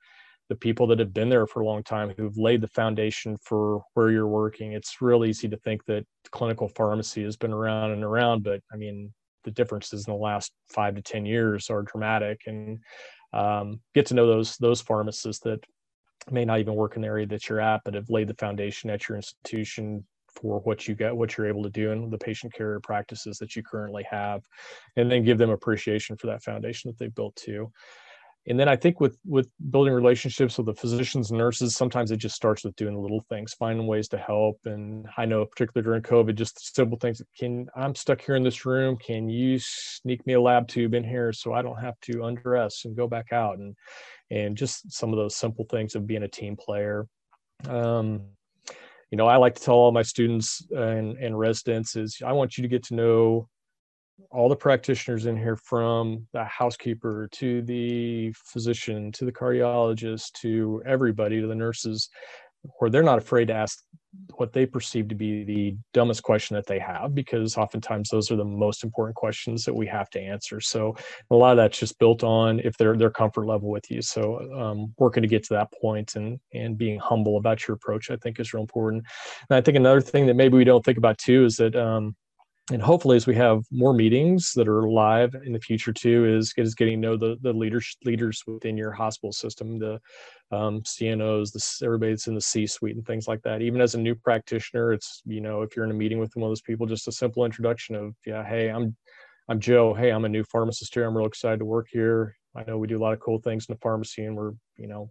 the 0.48 0.56
people 0.56 0.86
that 0.88 0.98
have 0.98 1.14
been 1.14 1.28
there 1.28 1.46
for 1.46 1.60
a 1.60 1.66
long 1.66 1.82
time 1.82 2.12
who've 2.16 2.36
laid 2.36 2.60
the 2.60 2.68
foundation 2.68 3.36
for 3.42 3.82
where 3.94 4.10
you're 4.10 4.28
working. 4.28 4.72
It's 4.72 5.00
real 5.00 5.24
easy 5.24 5.48
to 5.48 5.56
think 5.58 5.84
that 5.86 6.04
clinical 6.30 6.68
pharmacy 6.68 7.24
has 7.24 7.36
been 7.36 7.52
around 7.52 7.92
and 7.92 8.04
around, 8.04 8.42
but 8.42 8.60
I 8.72 8.76
mean, 8.76 9.12
the 9.44 9.50
differences 9.50 10.06
in 10.06 10.12
the 10.12 10.19
last 10.19 10.52
five 10.69 10.94
to 10.94 11.02
10 11.02 11.26
years 11.26 11.70
are 11.70 11.82
dramatic 11.82 12.43
and 12.46 12.78
um, 13.32 13.81
get 13.94 14.06
to 14.06 14.14
know 14.14 14.26
those, 14.26 14.56
those 14.58 14.81
pharmacists 14.81 15.43
that 15.44 15.64
may 16.31 16.44
not 16.44 16.60
even 16.60 16.74
work 16.74 16.96
in 16.96 17.02
the 17.02 17.08
area 17.08 17.26
that 17.26 17.48
you're 17.48 17.60
at, 17.60 17.81
but 17.84 17.94
have 17.94 18.10
laid 18.10 18.28
the 18.28 18.34
foundation 18.34 18.90
at 18.90 19.08
your 19.08 19.17
institution 19.17 20.05
for 20.28 20.60
what 20.60 20.86
you 20.86 20.94
get, 20.94 21.17
what 21.17 21.36
you're 21.36 21.48
able 21.48 21.62
to 21.62 21.70
do 21.70 21.93
and 21.93 22.10
the 22.10 22.19
patient 22.19 22.52
care 22.55 22.78
practices 22.81 23.38
that 23.38 23.56
you 23.56 23.62
currently 23.62 24.06
have, 24.08 24.43
and 24.96 25.10
then 25.10 25.24
give 25.24 25.38
them 25.38 25.50
appreciation 25.50 26.17
for 26.17 26.28
that 26.28 26.43
foundation 26.43 26.90
that 26.90 26.98
they've 26.98 27.14
built 27.14 27.34
too 27.36 27.70
and 28.49 28.58
then 28.58 28.69
i 28.69 28.77
think 28.77 29.01
with 29.01 29.17
with 29.25 29.49
building 29.70 29.93
relationships 29.93 30.56
with 30.56 30.67
the 30.67 30.75
physicians 30.75 31.31
and 31.31 31.39
nurses 31.39 31.75
sometimes 31.75 32.11
it 32.11 32.17
just 32.17 32.34
starts 32.34 32.65
with 32.65 32.75
doing 32.77 33.01
little 33.01 33.25
things 33.29 33.55
finding 33.55 33.87
ways 33.87 34.08
to 34.08 34.19
help. 34.19 34.58
And 34.65 35.06
i 35.17 35.25
know 35.25 35.44
particularly 35.44 35.84
during 35.84 36.03
covid 36.03 36.34
just 36.34 36.75
simple 36.75 36.99
things 36.99 37.22
can 37.39 37.69
i'm 37.77 37.94
stuck 37.94 38.20
here 38.20 38.37
in 38.37 38.43
this 38.43 38.65
room. 38.67 38.96
Can 38.96 39.29
you 39.29 39.58
sneak 39.58 40.27
me 40.27 40.34
a 40.34 40.41
lab 40.41 40.69
tube 40.69 40.94
in 40.94 41.05
here 41.05 41.32
so 41.32 41.53
i 41.53 41.63
don't 41.63 41.81
have 41.81 41.99
to 42.03 42.25
undress 42.25 42.84
and 42.84 42.96
go 42.96 43.06
back 43.06 43.32
out? 43.32 43.58
And 43.58 43.77
and 44.31 44.56
just 44.56 44.91
some 44.93 45.13
of 45.13 45.19
those 45.19 45.37
simple 45.37 45.67
things 45.70 45.94
of 45.94 46.06
being 46.06 46.22
a 46.22 46.29
team 46.29 46.56
player. 46.56 47.06
Um, 47.69 48.22
you 49.13 49.19
know 49.19 49.27
i 49.27 49.37
like 49.37 49.55
to 49.55 49.63
tell 49.63 49.75
all 49.75 49.93
my 49.93 50.03
students 50.03 50.67
and, 50.70 51.17
and 51.19 51.39
residents 51.39 51.94
is 51.96 52.20
i 52.27 52.32
want 52.32 52.56
you 52.56 52.63
to 52.63 52.69
get 52.69 52.82
to 52.84 52.94
know 52.94 53.49
all 54.31 54.48
the 54.48 54.56
practitioners 54.56 55.26
in 55.26 55.36
here 55.36 55.56
from 55.56 56.26
the 56.32 56.44
housekeeper 56.44 57.28
to 57.32 57.62
the 57.62 58.32
physician 58.32 59.12
to 59.12 59.24
the 59.24 59.32
cardiologist 59.32 60.32
to 60.32 60.82
everybody 60.86 61.40
to 61.40 61.46
the 61.46 61.54
nurses 61.54 62.08
where 62.78 62.90
they're 62.90 63.02
not 63.02 63.19
afraid 63.19 63.48
to 63.48 63.54
ask 63.54 63.82
what 64.36 64.52
they 64.52 64.66
perceive 64.66 65.08
to 65.08 65.14
be 65.14 65.42
the 65.42 65.76
dumbest 65.92 66.22
question 66.22 66.54
that 66.54 66.66
they 66.66 66.78
have 66.78 67.14
because 67.14 67.56
oftentimes 67.56 68.08
those 68.10 68.31
are 68.31 68.36
the 68.36 68.44
most 68.44 68.84
important 68.84 69.16
questions 69.16 69.64
that 69.64 69.74
we 69.74 69.86
have 69.86 70.08
to 70.10 70.20
answer. 70.20 70.60
So 70.60 70.94
a 71.31 71.34
lot 71.34 71.52
of 71.52 71.56
that's 71.56 71.78
just 71.78 71.98
built 71.98 72.22
on 72.22 72.60
if 72.60 72.76
they're 72.76 72.96
their 72.96 73.10
comfort 73.10 73.46
level 73.46 73.70
with 73.70 73.90
you. 73.90 74.02
So 74.02 74.38
um, 74.52 74.94
working 74.98 75.22
to 75.22 75.28
get 75.28 75.42
to 75.44 75.54
that 75.54 75.72
point 75.81 76.14
and 76.14 76.38
and 76.52 76.76
being 76.76 76.98
humble 77.00 77.36
about 77.36 77.66
your 77.66 77.74
approach 77.74 78.10
i 78.10 78.16
think 78.16 78.38
is 78.38 78.52
real 78.52 78.62
important. 78.62 79.04
And 79.48 79.56
i 79.56 79.60
think 79.60 79.76
another 79.76 80.00
thing 80.00 80.26
that 80.26 80.36
maybe 80.36 80.56
we 80.56 80.64
don't 80.64 80.84
think 80.84 80.98
about 80.98 81.19
too 81.19 81.44
is 81.44 81.56
that 81.56 81.74
um, 81.74 82.14
and 82.72 82.82
hopefully 82.82 83.17
as 83.17 83.26
we 83.26 83.34
have 83.34 83.64
more 83.70 83.93
meetings 83.93 84.52
that 84.55 84.67
are 84.67 84.88
live 84.88 85.34
in 85.44 85.52
the 85.52 85.60
future 85.60 85.93
too 85.93 86.24
is, 86.24 86.55
is 86.56 86.74
getting 86.74 87.00
to 87.00 87.08
know 87.08 87.17
the, 87.17 87.36
the 87.43 87.52
leaders 87.52 87.96
leaders 88.05 88.43
within 88.46 88.76
your 88.76 88.93
hospital 88.93 89.32
system 89.32 89.79
the 89.79 90.00
um, 90.52 90.81
cnos 90.82 91.52
the 91.52 91.84
everybody 91.84 92.12
that's 92.12 92.29
in 92.29 92.34
the 92.34 92.41
c 92.41 92.67
suite 92.67 92.96
and 92.96 93.06
things 93.06 93.29
like 93.29 93.43
that. 93.43 93.62
Even 93.62 93.81
as 93.81 93.94
a 93.94 94.00
new 94.00 94.14
practitioner 94.14 94.93
it's 94.93 95.22
you 95.26 95.41
know 95.41 95.62
if 95.62 95.76
you're 95.76 95.84
in 95.84 95.91
a 95.91 95.94
meeting 95.94 96.19
with 96.19 96.34
one 96.34 96.44
of 96.44 96.50
those 96.50 96.62
people 96.62 96.86
just 96.86 97.08
a 97.08 97.12
simple 97.12 97.44
introduction 97.44 97.94
of 97.94 98.14
yeah 98.26 98.44
hey 98.44 98.69
i'm 98.69 98.96
i'm 99.48 99.60
joe. 99.60 99.93
Hey 99.93 100.10
i'm 100.10 100.24
a 100.24 100.29
new 100.29 100.44
pharmacist 100.44 100.94
here. 100.94 101.05
I'm 101.05 101.17
real 101.17 101.26
excited 101.26 101.58
to 101.58 101.64
work 101.67 101.88
here. 101.91 102.36
I 102.56 102.64
know 102.64 102.79
we 102.79 102.86
do 102.86 102.98
a 102.98 103.02
lot 103.02 103.12
of 103.12 103.20
cool 103.20 103.38
things 103.38 103.67
in 103.69 103.74
the 103.74 103.81
pharmacy 103.81 104.24
and 104.24 104.36
we're 104.36 104.52
you 104.76 104.86
know 104.86 105.10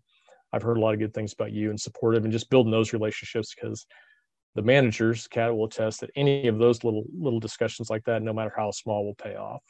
i've 0.54 0.64
heard 0.64 0.78
a 0.78 0.82
lot 0.82 0.94
of 0.94 1.00
good 1.00 1.14
things 1.14 1.34
about 1.34 1.52
you 1.52 1.70
and 1.70 1.80
supportive 1.80 2.24
and 2.24 2.34
just 2.34 2.50
building 2.50 2.72
those 2.72 2.94
relationships 2.94 3.54
because 3.54 3.86
the 4.56 4.62
managers, 4.62 5.28
Kat 5.28 5.56
will 5.56 5.66
attest 5.66 6.02
that 6.02 6.10
any 6.16 6.48
of 6.48 6.58
those 6.58 6.84
little 6.84 7.06
little 7.18 7.40
discussions 7.40 7.90
like 7.90 8.04
that, 8.06 8.22
no 8.22 8.34
matter 8.34 8.54
how 8.56 8.72
small, 8.72 9.06
will 9.06 9.16
pay 9.16 9.36
off. 9.36 9.64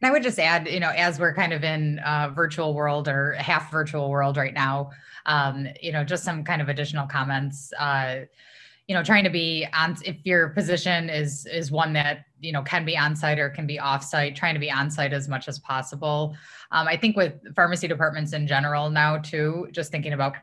And 0.00 0.08
I 0.08 0.12
would 0.12 0.22
just 0.22 0.38
add, 0.38 0.68
you 0.68 0.80
know, 0.80 0.90
as 0.90 1.18
we're 1.18 1.34
kind 1.34 1.52
of 1.52 1.62
in 1.62 2.00
a 2.04 2.30
virtual 2.30 2.72
world 2.72 3.08
or 3.08 3.32
half 3.32 3.70
virtual 3.70 4.08
world 4.08 4.36
right 4.36 4.54
now, 4.54 4.90
um, 5.26 5.66
you 5.82 5.92
know, 5.92 6.04
just 6.04 6.24
some 6.24 6.42
kind 6.42 6.62
of 6.62 6.68
additional 6.68 7.06
comments. 7.06 7.72
Uh, 7.78 8.20
you 8.88 8.94
know, 8.94 9.04
trying 9.04 9.22
to 9.22 9.30
be 9.30 9.68
on 9.72 9.96
if 10.04 10.16
your 10.24 10.48
position 10.48 11.08
is 11.08 11.46
is 11.46 11.70
one 11.70 11.92
that 11.92 12.24
you 12.40 12.50
know 12.50 12.62
can 12.62 12.84
be 12.84 12.98
on 12.98 13.14
site 13.14 13.38
or 13.38 13.48
can 13.48 13.64
be 13.64 13.78
off 13.78 14.02
site, 14.02 14.34
trying 14.34 14.54
to 14.54 14.58
be 14.58 14.70
on 14.70 14.90
site 14.90 15.12
as 15.12 15.28
much 15.28 15.46
as 15.46 15.60
possible. 15.60 16.34
Um, 16.72 16.88
I 16.88 16.96
think 16.96 17.16
with 17.16 17.34
pharmacy 17.54 17.86
departments 17.86 18.32
in 18.32 18.48
general 18.48 18.90
now 18.90 19.18
too, 19.18 19.68
just 19.70 19.92
thinking 19.92 20.12
about 20.12 20.34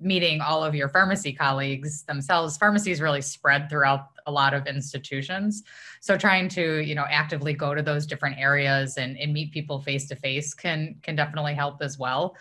meeting 0.00 0.40
all 0.40 0.64
of 0.64 0.74
your 0.74 0.88
pharmacy 0.88 1.32
colleagues 1.32 2.02
themselves 2.04 2.56
pharmacies 2.56 3.00
really 3.00 3.20
spread 3.20 3.68
throughout 3.68 4.06
a 4.26 4.32
lot 4.32 4.54
of 4.54 4.66
institutions. 4.66 5.62
So 6.00 6.16
trying 6.16 6.48
to 6.50 6.78
you 6.78 6.94
know 6.94 7.06
actively 7.10 7.52
go 7.52 7.74
to 7.74 7.82
those 7.82 8.06
different 8.06 8.38
areas 8.38 8.96
and, 8.96 9.18
and 9.18 9.32
meet 9.32 9.52
people 9.52 9.80
face 9.80 10.08
to 10.08 10.16
face 10.16 10.54
can 10.54 10.96
can 11.02 11.16
definitely 11.16 11.54
help 11.54 11.82
as 11.82 11.98
well 11.98 12.36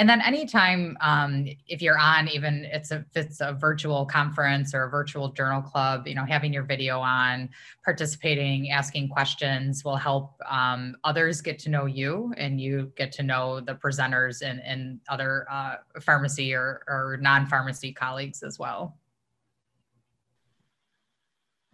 and 0.00 0.08
then 0.08 0.22
anytime 0.22 0.96
um, 1.02 1.46
if 1.68 1.82
you're 1.82 1.98
on 1.98 2.26
even 2.28 2.64
it's 2.72 2.90
a 2.90 3.04
if 3.14 3.26
it's 3.26 3.40
a 3.42 3.52
virtual 3.52 4.06
conference 4.06 4.74
or 4.74 4.84
a 4.84 4.90
virtual 4.90 5.28
journal 5.28 5.60
club 5.60 6.08
you 6.08 6.14
know 6.14 6.24
having 6.24 6.54
your 6.54 6.62
video 6.62 7.00
on 7.00 7.50
participating 7.84 8.70
asking 8.70 9.10
questions 9.10 9.84
will 9.84 9.96
help 9.96 10.40
um, 10.48 10.96
others 11.04 11.42
get 11.42 11.58
to 11.58 11.68
know 11.68 11.84
you 11.84 12.32
and 12.38 12.58
you 12.58 12.90
get 12.96 13.12
to 13.12 13.22
know 13.22 13.60
the 13.60 13.74
presenters 13.74 14.40
and, 14.40 14.62
and 14.62 15.00
other 15.10 15.46
uh, 15.50 15.74
pharmacy 16.00 16.54
or, 16.54 16.82
or 16.88 17.18
non-pharmacy 17.20 17.92
colleagues 17.92 18.42
as 18.42 18.58
well. 18.58 18.96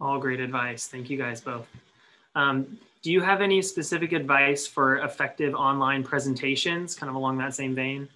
All 0.01 0.19
great 0.19 0.41
advice. 0.41 0.87
Thank 0.87 1.09
you 1.09 1.17
guys 1.17 1.39
both. 1.39 1.65
Um, 2.35 2.77
do 3.01 3.11
you 3.11 3.21
have 3.21 3.41
any 3.41 3.61
specific 3.61 4.11
advice 4.11 4.67
for 4.67 4.97
effective 4.97 5.55
online 5.55 6.03
presentations, 6.03 6.93
kind 6.93 7.09
of 7.09 7.15
along 7.15 7.37
that 7.37 7.55
same 7.55 7.73
vein? 7.73 8.09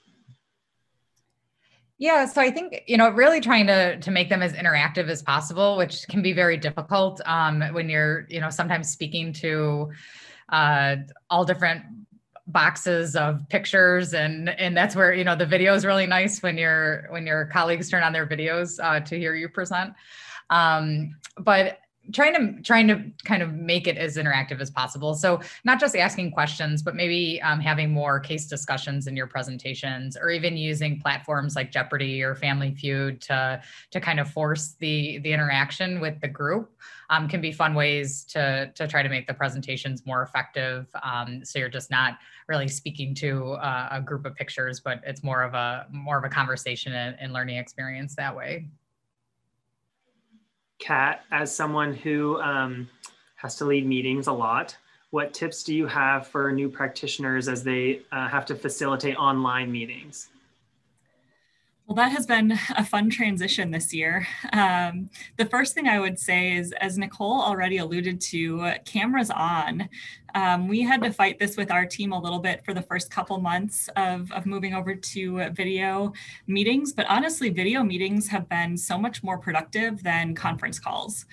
Yeah, 2.01 2.25
so 2.25 2.41
I 2.41 2.49
think 2.49 2.81
you 2.87 2.97
know, 2.97 3.11
really 3.11 3.39
trying 3.39 3.67
to 3.67 3.95
to 3.99 4.09
make 4.09 4.27
them 4.27 4.41
as 4.41 4.53
interactive 4.53 5.07
as 5.07 5.21
possible, 5.21 5.77
which 5.77 6.07
can 6.07 6.23
be 6.23 6.33
very 6.33 6.57
difficult 6.57 7.21
um, 7.25 7.61
when 7.73 7.89
you're 7.89 8.25
you 8.27 8.41
know 8.41 8.49
sometimes 8.49 8.89
speaking 8.89 9.31
to 9.33 9.91
uh, 10.49 10.95
all 11.29 11.45
different 11.45 11.83
boxes 12.47 13.15
of 13.15 13.47
pictures 13.49 14.15
and 14.15 14.49
and 14.49 14.75
that's 14.75 14.95
where 14.95 15.13
you 15.13 15.23
know 15.23 15.35
the 15.35 15.45
video 15.45 15.75
is 15.75 15.85
really 15.85 16.07
nice 16.07 16.41
when 16.41 16.57
your 16.57 17.05
when 17.11 17.27
your 17.27 17.45
colleagues 17.45 17.87
turn 17.87 18.01
on 18.01 18.13
their 18.13 18.25
videos 18.25 18.83
uh, 18.83 18.99
to 19.01 19.19
hear 19.19 19.35
you 19.35 19.47
present. 19.47 19.93
Um, 20.49 21.15
but 21.37 21.77
trying 22.13 22.33
to 22.33 22.61
trying 22.63 22.87
to 22.87 23.03
kind 23.23 23.43
of 23.43 23.53
make 23.53 23.87
it 23.87 23.97
as 23.97 24.17
interactive 24.17 24.59
as 24.59 24.71
possible. 24.71 25.13
So 25.13 25.39
not 25.63 25.79
just 25.79 25.95
asking 25.95 26.31
questions 26.31 26.81
but 26.81 26.95
maybe 26.95 27.41
um, 27.41 27.59
having 27.59 27.91
more 27.91 28.19
case 28.19 28.47
discussions 28.47 29.07
in 29.07 29.15
your 29.15 29.27
presentations 29.27 30.17
or 30.17 30.29
even 30.29 30.57
using 30.57 30.99
platforms 30.99 31.55
like 31.55 31.71
jeopardy 31.71 32.23
or 32.23 32.35
family 32.35 32.73
feud 32.73 33.21
to 33.21 33.61
to 33.91 34.01
kind 34.01 34.19
of 34.19 34.29
force 34.29 34.75
the 34.79 35.19
the 35.19 35.31
interaction 35.31 35.99
with 35.99 36.19
the 36.21 36.27
group 36.27 36.71
um, 37.09 37.27
can 37.27 37.41
be 37.41 37.51
fun 37.51 37.75
ways 37.75 38.23
to 38.25 38.71
to 38.73 38.87
try 38.87 39.03
to 39.03 39.09
make 39.09 39.27
the 39.27 39.33
presentations 39.33 40.05
more 40.05 40.23
effective. 40.23 40.87
Um, 41.03 41.45
so 41.45 41.59
you're 41.59 41.69
just 41.69 41.91
not 41.91 42.17
really 42.47 42.67
speaking 42.67 43.13
to 43.15 43.53
uh, 43.53 43.89
a 43.91 44.01
group 44.01 44.25
of 44.25 44.35
pictures 44.35 44.79
but 44.79 45.01
it's 45.05 45.23
more 45.23 45.43
of 45.43 45.53
a 45.53 45.85
more 45.91 46.17
of 46.17 46.23
a 46.23 46.29
conversation 46.29 46.93
and, 46.93 47.15
and 47.19 47.31
learning 47.31 47.57
experience 47.57 48.15
that 48.15 48.35
way 48.35 48.67
Kat, 50.91 51.23
as 51.31 51.55
someone 51.55 51.93
who 51.93 52.37
um, 52.41 52.89
has 53.37 53.55
to 53.55 53.63
lead 53.63 53.87
meetings 53.87 54.27
a 54.27 54.33
lot, 54.33 54.75
what 55.11 55.33
tips 55.33 55.63
do 55.63 55.73
you 55.73 55.87
have 55.87 56.27
for 56.27 56.51
new 56.51 56.67
practitioners 56.67 57.47
as 57.47 57.63
they 57.63 58.01
uh, 58.11 58.27
have 58.27 58.45
to 58.47 58.55
facilitate 58.55 59.15
online 59.15 59.71
meetings? 59.71 60.27
Well, 61.91 62.07
that 62.07 62.13
has 62.13 62.25
been 62.25 62.53
a 62.77 62.85
fun 62.85 63.09
transition 63.09 63.71
this 63.71 63.93
year. 63.93 64.25
Um, 64.53 65.09
the 65.35 65.45
first 65.45 65.75
thing 65.75 65.89
I 65.89 65.99
would 65.99 66.17
say 66.17 66.55
is, 66.55 66.71
as 66.79 66.97
Nicole 66.97 67.41
already 67.41 67.79
alluded 67.79 68.21
to, 68.21 68.75
cameras 68.85 69.29
on. 69.29 69.89
Um, 70.33 70.67
we 70.67 70.81
had 70.81 71.01
to 71.03 71.11
fight 71.11 71.39
this 71.39 71.57
with 71.57 71.71
our 71.71 71.85
team 71.85 72.11
a 72.11 72.19
little 72.19 72.39
bit 72.39 72.63
for 72.63 72.73
the 72.73 72.81
first 72.81 73.11
couple 73.11 73.39
months 73.39 73.89
of, 73.95 74.31
of 74.31 74.45
moving 74.45 74.73
over 74.73 74.95
to 74.95 75.49
video 75.49 76.13
meetings. 76.47 76.93
But 76.93 77.05
honestly, 77.09 77.49
video 77.49 77.83
meetings 77.83 78.27
have 78.29 78.47
been 78.47 78.77
so 78.77 78.97
much 78.97 79.23
more 79.23 79.37
productive 79.37 80.03
than 80.03 80.35
conference 80.35 80.79
calls. 80.79 81.25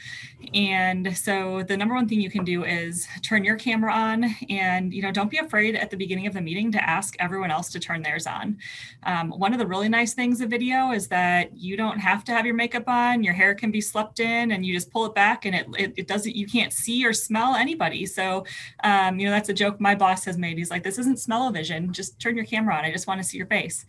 And 0.54 1.16
so 1.16 1.62
the 1.62 1.76
number 1.76 1.94
one 1.94 2.08
thing 2.08 2.20
you 2.20 2.30
can 2.30 2.44
do 2.44 2.64
is 2.64 3.06
turn 3.22 3.44
your 3.44 3.56
camera 3.56 3.92
on 3.92 4.34
and, 4.50 4.92
you 4.92 5.02
know, 5.02 5.12
don't 5.12 5.30
be 5.30 5.38
afraid 5.38 5.76
at 5.76 5.90
the 5.90 5.96
beginning 5.96 6.26
of 6.26 6.34
the 6.34 6.40
meeting 6.40 6.72
to 6.72 6.88
ask 6.88 7.14
everyone 7.18 7.50
else 7.50 7.70
to 7.70 7.80
turn 7.80 8.02
theirs 8.02 8.26
on. 8.26 8.58
Um, 9.04 9.30
one 9.30 9.52
of 9.52 9.58
the 9.58 9.66
really 9.66 9.88
nice 9.88 10.14
things 10.14 10.40
video 10.48 10.90
is 10.92 11.08
that 11.08 11.56
you 11.56 11.76
don't 11.76 11.98
have 11.98 12.24
to 12.24 12.32
have 12.32 12.44
your 12.44 12.54
makeup 12.54 12.88
on, 12.88 13.22
your 13.22 13.34
hair 13.34 13.54
can 13.54 13.70
be 13.70 13.80
slept 13.80 14.18
in 14.18 14.52
and 14.52 14.66
you 14.66 14.74
just 14.74 14.90
pull 14.90 15.06
it 15.06 15.14
back 15.14 15.44
and 15.44 15.54
it, 15.54 15.66
it, 15.78 15.92
it 15.96 16.06
doesn't, 16.08 16.34
you 16.34 16.46
can't 16.46 16.72
see 16.72 17.06
or 17.06 17.12
smell 17.12 17.54
anybody. 17.54 18.06
So 18.06 18.44
um, 18.82 19.18
you 19.18 19.26
know, 19.26 19.32
that's 19.32 19.48
a 19.48 19.54
joke 19.54 19.80
my 19.80 19.94
boss 19.94 20.24
has 20.24 20.36
made. 20.38 20.58
He's 20.58 20.70
like, 20.70 20.82
this 20.82 20.98
isn't 20.98 21.20
smell-o-vision. 21.20 21.92
Just 21.92 22.18
turn 22.18 22.36
your 22.36 22.46
camera 22.46 22.74
on. 22.74 22.84
I 22.84 22.92
just 22.92 23.06
want 23.06 23.20
to 23.20 23.28
see 23.28 23.38
your 23.38 23.46
face. 23.46 23.86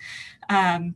Um, 0.50 0.96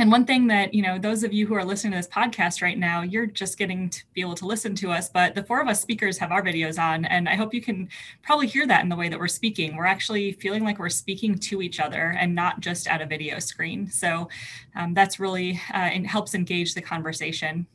and 0.00 0.10
one 0.10 0.24
thing 0.24 0.46
that, 0.46 0.72
you 0.72 0.80
know, 0.80 0.98
those 0.98 1.24
of 1.24 1.32
you 1.34 1.46
who 1.46 1.52
are 1.52 1.64
listening 1.64 1.92
to 1.92 1.98
this 1.98 2.08
podcast 2.08 2.62
right 2.62 2.78
now, 2.78 3.02
you're 3.02 3.26
just 3.26 3.58
getting 3.58 3.90
to 3.90 4.02
be 4.14 4.22
able 4.22 4.34
to 4.36 4.46
listen 4.46 4.74
to 4.76 4.90
us, 4.90 5.10
but 5.10 5.34
the 5.34 5.42
four 5.42 5.60
of 5.60 5.68
us 5.68 5.82
speakers 5.82 6.16
have 6.16 6.32
our 6.32 6.42
videos 6.42 6.78
on. 6.78 7.04
And 7.04 7.28
I 7.28 7.34
hope 7.34 7.52
you 7.52 7.60
can 7.60 7.86
probably 8.22 8.46
hear 8.46 8.66
that 8.66 8.82
in 8.82 8.88
the 8.88 8.96
way 8.96 9.10
that 9.10 9.18
we're 9.18 9.28
speaking. 9.28 9.76
We're 9.76 9.84
actually 9.84 10.32
feeling 10.32 10.64
like 10.64 10.78
we're 10.78 10.88
speaking 10.88 11.34
to 11.40 11.60
each 11.60 11.80
other 11.80 12.16
and 12.18 12.34
not 12.34 12.60
just 12.60 12.88
at 12.88 13.02
a 13.02 13.06
video 13.06 13.38
screen. 13.40 13.90
So 13.90 14.30
um, 14.74 14.94
that's 14.94 15.20
really, 15.20 15.60
uh, 15.74 15.90
it 15.92 16.06
helps 16.06 16.34
engage 16.34 16.72
the 16.72 16.80
conversation. 16.80 17.66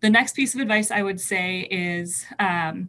The 0.00 0.08
next 0.08 0.34
piece 0.34 0.54
of 0.54 0.62
advice 0.62 0.90
I 0.90 1.02
would 1.02 1.20
say 1.20 1.68
is, 1.70 2.24
um, 2.38 2.88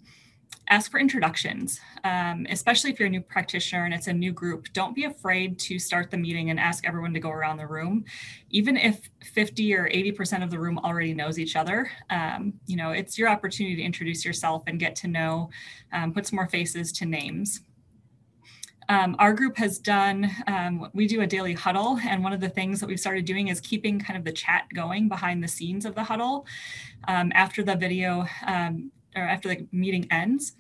ask 0.70 0.89
for 0.89 1.00
introductions, 1.00 1.79
um, 2.03 2.48
especially 2.50 2.91
if 2.91 3.00
you're 3.00 3.08
a 3.08 3.12
new 3.12 3.22
practitioner 3.22 3.86
and 3.86 3.93
it's 3.93 4.08
a 4.08 4.13
new 4.13 4.32
group. 4.32 4.67
Don't 4.74 4.96
be 4.96 5.03
afraid 5.03 5.60
to 5.60 5.77
start 5.77 6.10
the 6.10 6.17
meeting 6.17 6.50
and 6.50 6.60
ask 6.60 6.88
everyone 6.88 7.13
to 7.13 7.20
go 7.20 7.29
around 7.29 7.58
the 7.58 7.67
room. 7.67 8.05
Even 8.50 8.77
if 8.77 9.10
50 9.34 9.75
or 9.75 9.89
80% 9.89 10.43
of 10.43 10.50
the 10.50 10.60
room 10.60 10.79
already 10.79 11.13
knows 11.13 11.38
each 11.38 11.55
other, 11.55 11.89
um, 12.10 12.53
you 12.65 12.77
know, 12.77 12.91
it's 12.91 13.17
your 13.17 13.29
opportunity 13.29 13.75
to 13.75 13.82
introduce 13.82 14.24
yourself 14.24 14.63
and 14.67 14.79
get 14.79 14.96
to 14.98 15.08
know, 15.08 15.50
um, 15.91 16.13
put 16.13 16.27
some 16.27 16.38
more 16.38 16.48
faces 16.48 16.91
to 16.93 17.05
names. 17.05 17.62
Um, 18.89 19.15
our 19.20 19.34
group 19.34 19.58
has 19.58 19.79
done, 19.79 20.29
um, 20.48 20.89
we 20.93 21.08
do 21.08 21.22
a 21.22 21.27
daily 21.27 21.53
huddle, 21.53 22.00
and 22.03 22.24
one 22.24 22.34
of 22.34 22.41
the 22.41 22.50
things 22.50 22.79
that 22.79 22.88
we've 22.88 23.00
started 23.00 23.25
doing 23.25 23.48
is 23.48 23.62
keeping 23.62 24.00
kind 24.00 24.17
of 24.17 24.25
the 24.25 24.32
chat 24.32 24.65
going 24.74 25.08
behind 25.08 25.41
the 25.43 25.48
scenes 25.48 25.86
of 25.86 25.96
the 25.96 26.03
huddle. 26.03 26.46
Um, 27.08 27.32
after 27.34 27.63
the 27.63 27.75
video 27.75 28.25
um, 28.46 28.91
or 29.15 29.24
after 29.24 29.50
the 29.50 29.67
meeting 29.72 30.08
ends 30.12 30.53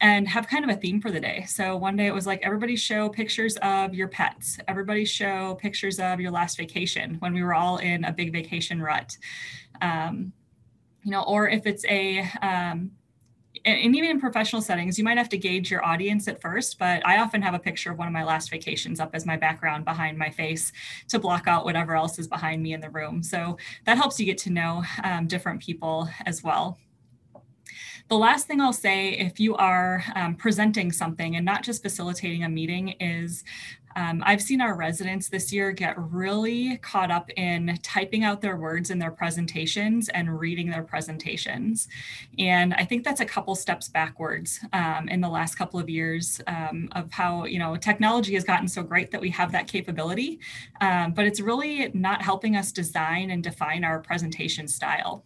and 0.00 0.26
have 0.26 0.48
kind 0.48 0.64
of 0.64 0.70
a 0.76 0.78
theme 0.78 1.00
for 1.00 1.10
the 1.10 1.20
day. 1.20 1.44
So 1.46 1.76
one 1.76 1.96
day 1.96 2.06
it 2.06 2.14
was 2.14 2.26
like 2.26 2.40
everybody 2.42 2.74
show 2.74 3.08
pictures 3.08 3.56
of 3.62 3.94
your 3.94 4.08
pets, 4.08 4.58
everybody 4.66 5.04
show 5.04 5.54
pictures 5.54 6.00
of 6.00 6.20
your 6.20 6.32
last 6.32 6.56
vacation 6.56 7.16
when 7.20 7.32
we 7.32 7.42
were 7.42 7.54
all 7.54 7.78
in 7.78 8.04
a 8.04 8.12
big 8.12 8.32
vacation 8.32 8.82
rut. 8.82 9.16
Um, 9.80 10.32
you 11.04 11.12
know, 11.12 11.22
or 11.22 11.48
if 11.48 11.66
it's 11.66 11.84
a 11.86 12.28
um, 12.42 12.90
and 13.64 13.94
even 13.94 14.10
in 14.10 14.20
professional 14.20 14.60
settings, 14.60 14.98
you 14.98 15.04
might 15.04 15.18
have 15.18 15.28
to 15.28 15.38
gauge 15.38 15.70
your 15.70 15.84
audience 15.84 16.26
at 16.26 16.40
first, 16.40 16.78
but 16.78 17.06
I 17.06 17.18
often 17.18 17.42
have 17.42 17.54
a 17.54 17.58
picture 17.58 17.92
of 17.92 17.98
one 17.98 18.08
of 18.08 18.12
my 18.12 18.24
last 18.24 18.50
vacations 18.50 18.98
up 18.98 19.10
as 19.14 19.24
my 19.24 19.36
background 19.36 19.84
behind 19.84 20.18
my 20.18 20.30
face 20.30 20.72
to 21.08 21.18
block 21.18 21.46
out 21.46 21.64
whatever 21.64 21.94
else 21.94 22.18
is 22.18 22.26
behind 22.26 22.62
me 22.62 22.72
in 22.72 22.80
the 22.80 22.90
room. 22.90 23.22
So 23.22 23.56
that 23.84 23.98
helps 23.98 24.18
you 24.18 24.26
get 24.26 24.38
to 24.38 24.50
know 24.50 24.82
um, 25.04 25.26
different 25.26 25.60
people 25.62 26.08
as 26.26 26.42
well. 26.42 26.78
The 28.08 28.18
last 28.18 28.46
thing 28.46 28.60
I'll 28.60 28.72
say, 28.72 29.10
if 29.10 29.40
you 29.40 29.54
are 29.56 30.04
um, 30.14 30.34
presenting 30.34 30.92
something 30.92 31.36
and 31.36 31.44
not 31.44 31.62
just 31.62 31.82
facilitating 31.82 32.44
a 32.44 32.48
meeting, 32.48 32.90
is 33.00 33.44
Um, 33.94 34.22
I've 34.24 34.40
seen 34.40 34.62
our 34.62 34.74
residents 34.74 35.28
this 35.28 35.52
year 35.52 35.70
get 35.70 35.94
really 35.98 36.78
caught 36.78 37.10
up 37.10 37.28
in 37.36 37.78
typing 37.82 38.24
out 38.24 38.40
their 38.40 38.56
words 38.56 38.90
in 38.90 38.98
their 38.98 39.10
presentations 39.10 40.08
and 40.08 40.40
reading 40.40 40.70
their 40.70 40.82
presentations. 40.82 41.88
And 42.38 42.72
I 42.72 42.86
think 42.86 43.04
that's 43.04 43.20
a 43.20 43.26
couple 43.26 43.54
steps 43.54 43.88
backwards 43.90 44.60
um, 44.72 45.08
in 45.08 45.20
the 45.20 45.28
last 45.28 45.56
couple 45.56 45.78
of 45.78 45.90
years 45.90 46.40
um, 46.46 46.88
of 46.92 47.12
how, 47.12 47.44
you 47.44 47.58
know, 47.58 47.76
technology 47.76 48.32
has 48.32 48.44
gotten 48.44 48.68
so 48.68 48.82
great 48.82 49.10
that 49.10 49.20
we 49.20 49.30
have 49.30 49.52
that 49.52 49.68
capability, 49.68 50.40
um, 50.80 51.12
but 51.12 51.26
it's 51.26 51.40
really 51.40 51.90
not 51.92 52.22
helping 52.22 52.56
us 52.56 52.72
design 52.72 53.30
and 53.30 53.44
define 53.44 53.84
our 53.84 54.00
presentation 54.00 54.66
style. 54.68 55.22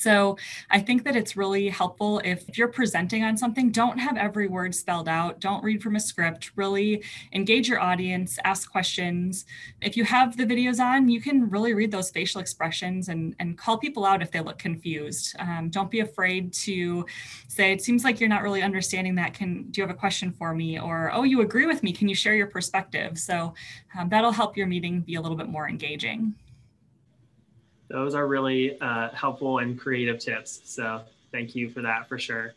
So 0.00 0.38
I 0.70 0.80
think 0.80 1.04
that 1.04 1.14
it's 1.14 1.36
really 1.36 1.68
helpful 1.68 2.22
if 2.24 2.56
you're 2.56 2.68
presenting 2.68 3.22
on 3.22 3.36
something, 3.36 3.70
don't 3.70 3.98
have 3.98 4.16
every 4.16 4.48
word 4.48 4.74
spelled 4.74 5.08
out, 5.08 5.40
don't 5.40 5.62
read 5.62 5.82
from 5.82 5.94
a 5.94 6.00
script, 6.00 6.52
really 6.56 7.04
engage 7.34 7.68
your 7.68 7.80
audience, 7.80 8.38
ask 8.44 8.72
questions. 8.72 9.44
If 9.82 9.98
you 9.98 10.04
have 10.04 10.38
the 10.38 10.46
videos 10.46 10.80
on, 10.80 11.10
you 11.10 11.20
can 11.20 11.50
really 11.50 11.74
read 11.74 11.90
those 11.90 12.10
facial 12.10 12.40
expressions 12.40 13.10
and, 13.10 13.36
and 13.40 13.58
call 13.58 13.76
people 13.76 14.06
out 14.06 14.22
if 14.22 14.30
they 14.30 14.40
look 14.40 14.58
confused. 14.58 15.36
Um, 15.38 15.68
don't 15.68 15.90
be 15.90 16.00
afraid 16.00 16.54
to 16.54 17.04
say, 17.48 17.70
it 17.70 17.82
seems 17.82 18.02
like 18.02 18.20
you're 18.20 18.28
not 18.30 18.42
really 18.42 18.62
understanding 18.62 19.14
that. 19.16 19.34
Can, 19.34 19.64
do 19.70 19.82
you 19.82 19.86
have 19.86 19.94
a 19.94 19.98
question 19.98 20.32
for 20.32 20.54
me? 20.54 20.80
Or, 20.80 21.10
oh, 21.12 21.24
you 21.24 21.42
agree 21.42 21.66
with 21.66 21.82
me. 21.82 21.92
Can 21.92 22.08
you 22.08 22.14
share 22.14 22.34
your 22.34 22.46
perspective? 22.46 23.18
So 23.18 23.52
um, 23.98 24.08
that'll 24.08 24.32
help 24.32 24.56
your 24.56 24.66
meeting 24.66 25.00
be 25.00 25.16
a 25.16 25.20
little 25.20 25.36
bit 25.36 25.50
more 25.50 25.68
engaging 25.68 26.34
those 27.90 28.14
are 28.14 28.26
really 28.26 28.80
uh, 28.80 29.10
helpful 29.10 29.58
and 29.58 29.78
creative 29.78 30.18
tips. 30.18 30.60
So 30.64 31.02
thank 31.32 31.54
you 31.54 31.68
for 31.68 31.82
that 31.82 32.08
for 32.08 32.18
sure. 32.18 32.54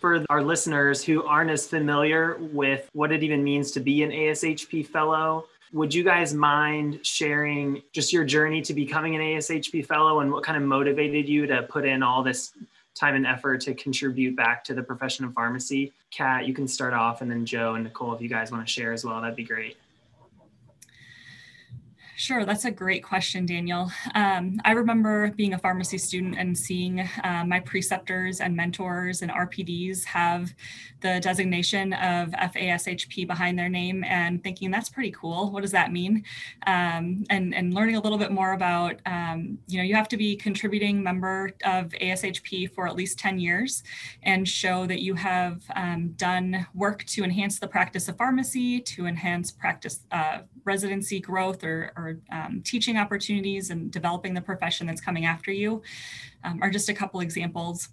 For 0.00 0.22
our 0.28 0.42
listeners 0.42 1.02
who 1.02 1.24
aren't 1.24 1.50
as 1.50 1.66
familiar 1.66 2.36
with 2.38 2.88
what 2.92 3.10
it 3.10 3.22
even 3.22 3.42
means 3.42 3.70
to 3.72 3.80
be 3.80 4.02
an 4.02 4.10
ASHP 4.10 4.86
fellow, 4.86 5.46
would 5.72 5.94
you 5.94 6.04
guys 6.04 6.34
mind 6.34 7.00
sharing 7.04 7.82
just 7.92 8.12
your 8.12 8.24
journey 8.24 8.60
to 8.62 8.74
becoming 8.74 9.14
an 9.16 9.22
ASHP 9.22 9.86
fellow 9.86 10.20
and 10.20 10.30
what 10.30 10.44
kind 10.44 10.58
of 10.58 10.62
motivated 10.62 11.26
you 11.26 11.46
to 11.46 11.62
put 11.62 11.86
in 11.86 12.02
all 12.02 12.22
this 12.22 12.52
time 12.94 13.14
and 13.14 13.26
effort 13.26 13.62
to 13.62 13.74
contribute 13.74 14.36
back 14.36 14.62
to 14.64 14.74
the 14.74 14.82
profession 14.82 15.24
of 15.24 15.32
pharmacy? 15.32 15.90
Kat, 16.10 16.46
you 16.46 16.52
can 16.52 16.68
start 16.68 16.92
off, 16.92 17.22
and 17.22 17.30
then 17.30 17.46
Joe 17.46 17.74
and 17.74 17.84
Nicole, 17.84 18.14
if 18.14 18.20
you 18.20 18.28
guys 18.28 18.52
want 18.52 18.64
to 18.64 18.70
share 18.70 18.92
as 18.92 19.04
well, 19.04 19.20
that'd 19.22 19.34
be 19.34 19.42
great. 19.42 19.78
Sure, 22.16 22.44
that's 22.44 22.64
a 22.64 22.70
great 22.70 23.02
question, 23.02 23.44
Daniel. 23.44 23.90
Um, 24.14 24.60
I 24.64 24.70
remember 24.70 25.32
being 25.32 25.54
a 25.54 25.58
pharmacy 25.58 25.98
student 25.98 26.36
and 26.38 26.56
seeing 26.56 27.00
uh, 27.00 27.44
my 27.44 27.58
preceptors 27.58 28.40
and 28.40 28.54
mentors 28.54 29.22
and 29.22 29.32
RPDs 29.32 30.04
have 30.04 30.54
the 31.00 31.18
designation 31.20 31.92
of 31.92 32.30
FASHP 32.30 33.26
behind 33.26 33.58
their 33.58 33.68
name 33.68 34.04
and 34.04 34.42
thinking 34.44 34.70
that's 34.70 34.88
pretty 34.88 35.10
cool. 35.10 35.50
What 35.50 35.62
does 35.62 35.72
that 35.72 35.90
mean? 35.90 36.24
Um, 36.68 37.24
and, 37.30 37.52
and 37.52 37.74
learning 37.74 37.96
a 37.96 38.00
little 38.00 38.16
bit 38.16 38.30
more 38.30 38.52
about, 38.52 39.00
um, 39.06 39.58
you 39.66 39.78
know, 39.78 39.84
you 39.84 39.96
have 39.96 40.08
to 40.08 40.16
be 40.16 40.36
contributing 40.36 41.02
member 41.02 41.50
of 41.64 41.88
ASHP 42.00 42.72
for 42.72 42.86
at 42.86 42.94
least 42.94 43.18
10 43.18 43.40
years 43.40 43.82
and 44.22 44.48
show 44.48 44.86
that 44.86 45.02
you 45.02 45.14
have 45.14 45.62
um, 45.74 46.12
done 46.16 46.64
work 46.74 47.04
to 47.06 47.24
enhance 47.24 47.58
the 47.58 47.68
practice 47.68 48.08
of 48.08 48.16
pharmacy, 48.16 48.80
to 48.80 49.06
enhance 49.06 49.50
practice 49.50 50.06
uh, 50.12 50.38
residency 50.64 51.20
growth 51.20 51.62
or, 51.64 51.92
or 51.96 52.03
or 52.04 52.18
um, 52.30 52.62
teaching 52.64 52.96
opportunities 52.96 53.70
and 53.70 53.90
developing 53.90 54.34
the 54.34 54.40
profession 54.40 54.86
that's 54.86 55.00
coming 55.00 55.24
after 55.24 55.50
you 55.50 55.82
um, 56.44 56.60
are 56.62 56.70
just 56.70 56.88
a 56.88 56.94
couple 56.94 57.20
examples. 57.20 57.88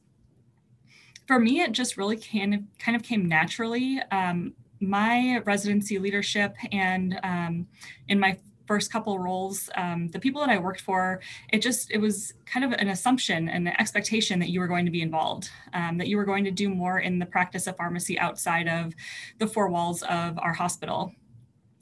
For 1.28 1.40
me, 1.40 1.62
it 1.62 1.72
just 1.72 1.98
really 1.98 2.18
can, 2.18 2.68
kind 2.80 2.96
of 2.96 3.04
came 3.04 3.28
naturally. 3.28 4.02
Um, 4.12 4.54
my 4.82 5.42
residency 5.46 6.00
leadership 6.00 6.56
and 6.72 7.20
um, 7.24 7.68
in 8.08 8.20
my 8.20 8.38
first 8.68 8.92
couple 8.92 9.20
roles 9.20 9.70
um, 9.76 10.08
the 10.10 10.20
people 10.20 10.40
that 10.40 10.50
i 10.50 10.58
worked 10.58 10.82
for 10.82 11.20
it 11.52 11.62
just 11.62 11.92
it 11.92 11.98
was 11.98 12.34
kind 12.46 12.64
of 12.64 12.72
an 12.80 12.90
assumption 12.90 13.50
and 13.50 13.68
an 13.68 13.74
expectation 13.80 14.40
that 14.40 14.50
you 14.50 14.60
were 14.60 14.68
going 14.68 14.86
to 14.86 14.92
be 14.92 15.02
involved 15.02 15.50
um, 15.74 15.98
that 15.98 16.08
you 16.08 16.16
were 16.18 16.26
going 16.26 16.44
to 16.44 16.52
do 16.52 16.70
more 16.70 17.00
in 17.00 17.20
the 17.20 17.26
practice 17.26 17.68
of 17.68 17.76
pharmacy 17.76 18.18
outside 18.18 18.68
of 18.68 18.94
the 19.40 19.48
four 19.48 19.68
walls 19.68 20.04
of 20.04 20.40
our 20.40 20.54
hospital 20.54 21.14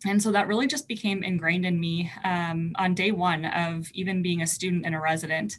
and 0.05 0.21
so 0.21 0.31
that 0.31 0.47
really 0.47 0.67
just 0.67 0.87
became 0.87 1.23
ingrained 1.23 1.65
in 1.65 1.79
me 1.79 2.11
um, 2.23 2.73
on 2.75 2.93
day 2.93 3.11
one 3.11 3.45
of 3.45 3.89
even 3.93 4.21
being 4.21 4.41
a 4.41 4.47
student 4.47 4.85
and 4.85 4.95
a 4.95 4.99
resident 4.99 5.57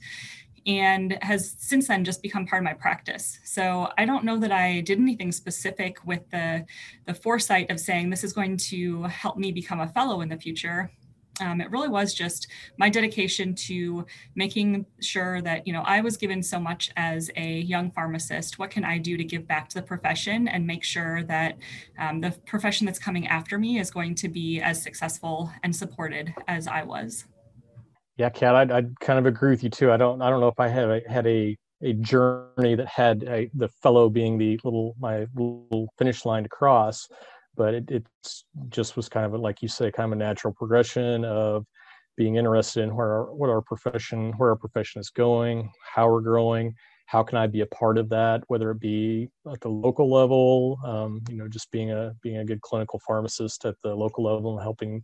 and 0.66 1.16
has 1.22 1.56
since 1.58 1.88
then 1.88 2.04
just 2.04 2.22
become 2.22 2.46
part 2.46 2.60
of 2.60 2.64
my 2.64 2.74
practice. 2.74 3.38
So 3.44 3.88
i 3.96 4.04
don't 4.04 4.24
know 4.24 4.38
that 4.38 4.52
i 4.52 4.80
did 4.80 4.98
anything 4.98 5.32
specific 5.32 5.96
with 6.04 6.28
the 6.30 6.64
the 7.06 7.14
foresight 7.14 7.70
of 7.70 7.80
saying 7.80 8.10
this 8.10 8.24
is 8.24 8.32
going 8.32 8.56
to 8.56 9.04
help 9.04 9.36
me 9.36 9.52
become 9.52 9.80
a 9.80 9.88
fellow 9.88 10.20
in 10.20 10.28
the 10.28 10.36
future 10.36 10.90
um, 11.40 11.60
it 11.60 11.70
really 11.70 11.88
was 11.88 12.14
just 12.14 12.48
my 12.78 12.88
dedication 12.88 13.54
to 13.54 14.06
making 14.34 14.86
sure 15.00 15.42
that 15.42 15.66
you 15.66 15.72
know 15.72 15.82
i 15.86 16.00
was 16.00 16.16
given 16.16 16.42
so 16.42 16.60
much 16.60 16.90
as 16.96 17.30
a 17.36 17.60
young 17.60 17.90
pharmacist. 17.90 18.58
What 18.58 18.70
can 18.70 18.84
i 18.84 18.98
do 18.98 19.16
to 19.16 19.24
give 19.24 19.46
back 19.46 19.68
to 19.70 19.74
the 19.76 19.82
profession 19.82 20.48
and 20.48 20.66
make 20.66 20.84
sure 20.84 21.22
that 21.24 21.56
um, 21.98 22.20
the 22.20 22.30
profession 22.46 22.86
that's 22.86 22.98
coming 22.98 23.26
after 23.26 23.58
me 23.58 23.78
is 23.78 23.90
going 23.90 24.14
to 24.16 24.28
be 24.28 24.60
as 24.60 24.82
successful 24.82 25.50
and 25.62 25.74
supported 25.74 26.34
as 26.48 26.66
i 26.66 26.82
was? 26.82 27.24
Yeah 28.16 28.30
kat 28.30 28.54
I'd, 28.54 28.70
I'd 28.70 29.00
kind 29.00 29.18
of 29.18 29.26
agree 29.26 29.50
with 29.50 29.62
you 29.62 29.70
too. 29.70 29.90
I 29.90 29.96
don't 29.96 30.22
i 30.22 30.30
don't 30.30 30.40
know 30.40 30.48
if 30.48 30.60
i 30.60 30.68
had 30.68 30.88
a, 30.88 31.00
had 31.08 31.26
a 31.26 31.56
a 31.82 31.94
journey 31.94 32.74
that 32.74 32.86
had 32.86 33.22
a, 33.24 33.50
the 33.54 33.68
fellow 33.82 34.10
being 34.10 34.36
the 34.36 34.58
little 34.64 34.94
my 34.98 35.26
little 35.34 35.88
finish 35.96 36.24
line 36.24 36.42
to 36.42 36.48
cross 36.48 37.08
but 37.56 37.74
it 37.74 38.06
just 38.68 38.96
was 38.96 39.08
kind 39.08 39.26
of 39.26 39.40
like 39.40 39.62
you 39.62 39.68
say, 39.68 39.90
kind 39.90 40.12
of 40.12 40.18
a 40.18 40.22
natural 40.22 40.54
progression 40.54 41.24
of 41.24 41.66
being 42.16 42.36
interested 42.36 42.82
in 42.82 42.94
where 42.94 43.12
our, 43.12 43.34
what 43.34 43.50
our 43.50 43.62
profession 43.62 44.32
where 44.36 44.50
our 44.50 44.56
profession 44.56 45.00
is 45.00 45.10
going, 45.10 45.70
how 45.94 46.08
we're 46.10 46.20
growing, 46.20 46.74
how 47.06 47.22
can 47.22 47.38
I 47.38 47.46
be 47.48 47.62
a 47.62 47.66
part 47.66 47.98
of 47.98 48.08
that, 48.10 48.44
whether 48.48 48.70
it 48.70 48.78
be 48.78 49.28
at 49.50 49.60
the 49.60 49.68
local 49.68 50.08
level, 50.08 50.78
um, 50.84 51.20
you 51.28 51.36
know, 51.36 51.48
just 51.48 51.70
being 51.70 51.90
a 51.90 52.14
being 52.22 52.38
a 52.38 52.44
good 52.44 52.60
clinical 52.60 53.00
pharmacist 53.06 53.64
at 53.64 53.74
the 53.82 53.94
local 53.94 54.24
level 54.24 54.52
and 54.52 54.62
helping 54.62 55.02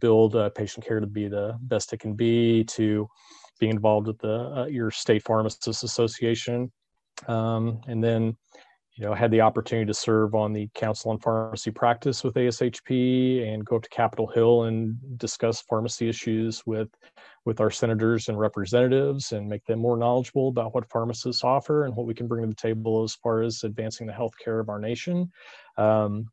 build 0.00 0.36
uh, 0.36 0.50
patient 0.50 0.84
care 0.84 1.00
to 1.00 1.06
be 1.06 1.26
the 1.26 1.56
best 1.62 1.92
it 1.92 2.00
can 2.00 2.14
be, 2.14 2.64
to 2.64 3.08
being 3.58 3.72
involved 3.72 4.08
with 4.08 4.18
the 4.18 4.52
uh, 4.56 4.66
your 4.66 4.90
state 4.90 5.22
pharmacists 5.22 5.82
association, 5.82 6.70
um, 7.28 7.80
and 7.88 8.04
then 8.04 8.36
you 8.98 9.04
know, 9.06 9.14
had 9.14 9.30
the 9.30 9.40
opportunity 9.40 9.86
to 9.86 9.94
serve 9.94 10.34
on 10.34 10.52
the 10.52 10.68
Council 10.74 11.12
on 11.12 11.20
Pharmacy 11.20 11.70
Practice 11.70 12.24
with 12.24 12.34
ASHP 12.34 13.46
and 13.46 13.64
go 13.64 13.76
up 13.76 13.82
to 13.82 13.88
Capitol 13.90 14.26
Hill 14.26 14.64
and 14.64 14.96
discuss 15.18 15.62
pharmacy 15.62 16.08
issues 16.08 16.66
with 16.66 16.88
with 17.44 17.60
our 17.60 17.70
senators 17.70 18.28
and 18.28 18.38
representatives 18.38 19.30
and 19.30 19.48
make 19.48 19.64
them 19.66 19.78
more 19.78 19.96
knowledgeable 19.96 20.48
about 20.48 20.74
what 20.74 20.90
pharmacists 20.90 21.44
offer 21.44 21.84
and 21.84 21.94
what 21.94 22.06
we 22.06 22.12
can 22.12 22.26
bring 22.26 22.42
to 22.42 22.48
the 22.48 22.54
table 22.54 23.04
as 23.04 23.14
far 23.14 23.42
as 23.42 23.62
advancing 23.62 24.06
the 24.06 24.12
health 24.12 24.34
care 24.42 24.58
of 24.58 24.68
our 24.68 24.80
nation. 24.80 25.30
Um, 25.76 26.26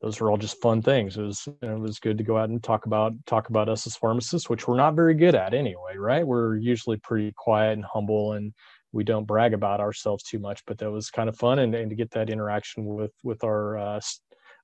those 0.00 0.20
are 0.22 0.30
all 0.30 0.38
just 0.38 0.60
fun 0.62 0.80
things. 0.80 1.18
It 1.18 1.22
was 1.22 1.46
you 1.46 1.68
know, 1.68 1.76
it 1.76 1.80
was 1.80 1.98
good 1.98 2.16
to 2.16 2.24
go 2.24 2.38
out 2.38 2.48
and 2.48 2.62
talk 2.62 2.86
about 2.86 3.12
talk 3.26 3.50
about 3.50 3.68
us 3.68 3.86
as 3.86 3.94
pharmacists, 3.94 4.48
which 4.48 4.66
we're 4.66 4.78
not 4.78 4.94
very 4.94 5.14
good 5.14 5.34
at 5.34 5.52
anyway, 5.52 5.96
right? 5.98 6.26
We're 6.26 6.56
usually 6.56 6.96
pretty 6.96 7.32
quiet 7.36 7.74
and 7.74 7.84
humble 7.84 8.32
and 8.32 8.54
we 8.94 9.02
don't 9.02 9.26
brag 9.26 9.54
about 9.54 9.80
ourselves 9.80 10.22
too 10.22 10.38
much, 10.38 10.64
but 10.66 10.78
that 10.78 10.90
was 10.90 11.10
kind 11.10 11.28
of 11.28 11.36
fun. 11.36 11.58
And, 11.58 11.74
and 11.74 11.90
to 11.90 11.96
get 11.96 12.12
that 12.12 12.30
interaction 12.30 12.86
with, 12.86 13.10
with 13.24 13.42
our 13.42 13.76
uh, 13.76 14.00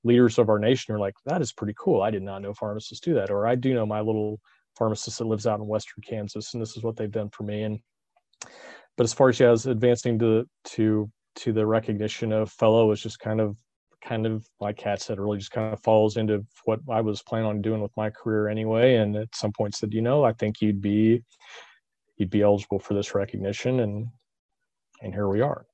leaders 0.05 0.39
of 0.39 0.47
our 0.47 0.57
nation 0.57 0.95
are 0.95 0.99
like, 0.99 1.15
that 1.25 1.41
is 1.41 1.51
pretty 1.51 1.75
cool. 1.77 2.01
I 2.01 2.11
did 2.11 2.23
not 2.23 2.41
know 2.41 2.53
pharmacists 2.53 3.03
do 3.03 3.13
that. 3.15 3.29
Or 3.29 3.45
I 3.45 3.55
do 3.55 3.73
know 3.73 3.85
my 3.85 3.99
little 3.99 4.39
pharmacist 4.77 5.17
that 5.17 5.25
lives 5.25 5.45
out 5.45 5.59
in 5.59 5.67
Western 5.67 6.01
Kansas, 6.01 6.53
and 6.53 6.61
this 6.61 6.77
is 6.77 6.83
what 6.83 6.95
they've 6.95 7.11
done 7.11 7.29
for 7.29 7.43
me. 7.43 7.63
And, 7.63 7.79
but 8.95 9.03
as 9.03 9.13
far 9.13 9.27
as, 9.27 9.39
yeah, 9.39 9.51
as 9.51 9.65
advancing 9.65 10.17
to, 10.19 10.47
to, 10.75 11.11
to 11.35 11.51
the 11.51 11.65
recognition 11.65 12.31
of 12.31 12.49
fellow 12.51 12.89
is 12.93 13.01
just 13.01 13.19
kind 13.19 13.41
of, 13.41 13.57
kind 14.01 14.25
of 14.25 14.47
like 14.61 14.77
Kat 14.77 15.01
said, 15.01 15.19
really 15.19 15.39
just 15.39 15.51
kind 15.51 15.73
of 15.73 15.83
falls 15.83 16.15
into 16.15 16.45
what 16.63 16.79
I 16.89 17.01
was 17.01 17.21
planning 17.21 17.47
on 17.47 17.61
doing 17.61 17.81
with 17.81 17.95
my 17.97 18.09
career 18.09 18.47
anyway. 18.47 18.95
And 18.95 19.17
at 19.17 19.35
some 19.35 19.51
point 19.51 19.75
said, 19.75 19.93
you 19.93 20.01
know, 20.01 20.23
I 20.23 20.31
think 20.31 20.61
you'd 20.61 20.81
be, 20.81 21.21
you'd 22.15 22.29
be 22.29 22.41
eligible 22.41 22.79
for 22.79 22.93
this 22.93 23.13
recognition. 23.13 23.81
And 23.81 24.07
and 25.01 25.13
here 25.13 25.27
we 25.27 25.41
are. 25.41 25.65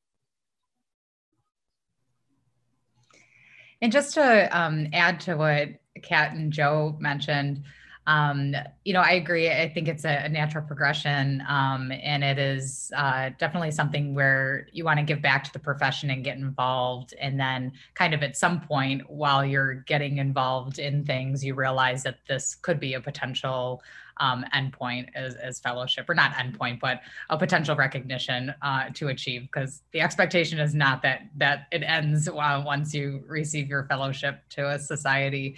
And 3.82 3.92
just 3.92 4.16
to 4.16 4.58
um, 4.58 4.88
add 4.94 5.20
to 5.22 5.36
what 5.36 5.70
Kat 6.02 6.34
and 6.34 6.52
Joe 6.52 6.96
mentioned, 7.00 7.64
um, 8.08 8.56
you 8.86 8.94
know, 8.94 9.02
I 9.02 9.12
agree. 9.12 9.50
I 9.52 9.68
think 9.68 9.90
it's 9.90 10.06
a, 10.06 10.24
a 10.24 10.30
natural 10.30 10.64
progression, 10.64 11.44
um, 11.48 11.92
and 11.92 12.24
it 12.24 12.40
is 12.40 12.90
uh, 12.96 13.32
definitely 13.38 13.72
something 13.72 14.16
where 14.16 14.70
you 14.72 14.86
want 14.86 14.98
to 14.98 15.06
give 15.06 15.22
back 15.22 15.44
to 15.44 15.52
the 15.52 15.60
profession 15.60 16.10
and 16.10 16.24
get 16.24 16.38
involved. 16.38 17.14
And 17.20 17.38
then, 17.38 17.74
kind 17.96 18.14
of 18.14 18.24
at 18.24 18.38
some 18.38 18.62
point, 18.62 19.10
while 19.10 19.46
you're 19.46 19.74
getting 19.74 20.20
involved 20.20 20.80
in 20.80 21.04
things, 21.04 21.44
you 21.44 21.54
realize 21.54 22.02
that 22.04 22.20
this 22.30 22.56
could 22.56 22.80
be 22.80 22.94
a 22.94 23.02
potential 23.02 23.84
um, 24.22 24.46
endpoint 24.56 25.10
as, 25.14 25.36
as 25.36 25.60
fellowship, 25.60 26.10
or 26.10 26.16
not 26.16 26.32
endpoint, 26.34 26.80
but 26.80 27.02
a 27.30 27.38
potential 27.38 27.76
recognition 27.76 28.54
uh, 28.62 28.86
to 28.94 29.10
achieve. 29.10 29.44
Because 29.44 29.82
the 29.92 30.00
expectation 30.00 30.60
is 30.60 30.74
not 30.74 31.02
that 31.02 31.24
that 31.36 31.68
it 31.74 31.84
ends 31.84 32.30
uh, 32.30 32.64
once 32.66 32.94
you 32.94 33.24
receive 33.28 33.68
your 33.68 33.84
fellowship 33.84 34.48
to 34.52 34.70
a 34.70 34.80
society. 34.80 35.58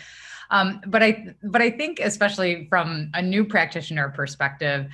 Um, 0.51 0.81
but 0.87 1.03
I 1.03 1.35
but 1.43 1.61
I 1.61 1.69
think 1.69 1.99
especially 1.99 2.67
from 2.69 3.11
a 3.13 3.21
new 3.21 3.45
practitioner 3.45 4.09
perspective 4.09 4.89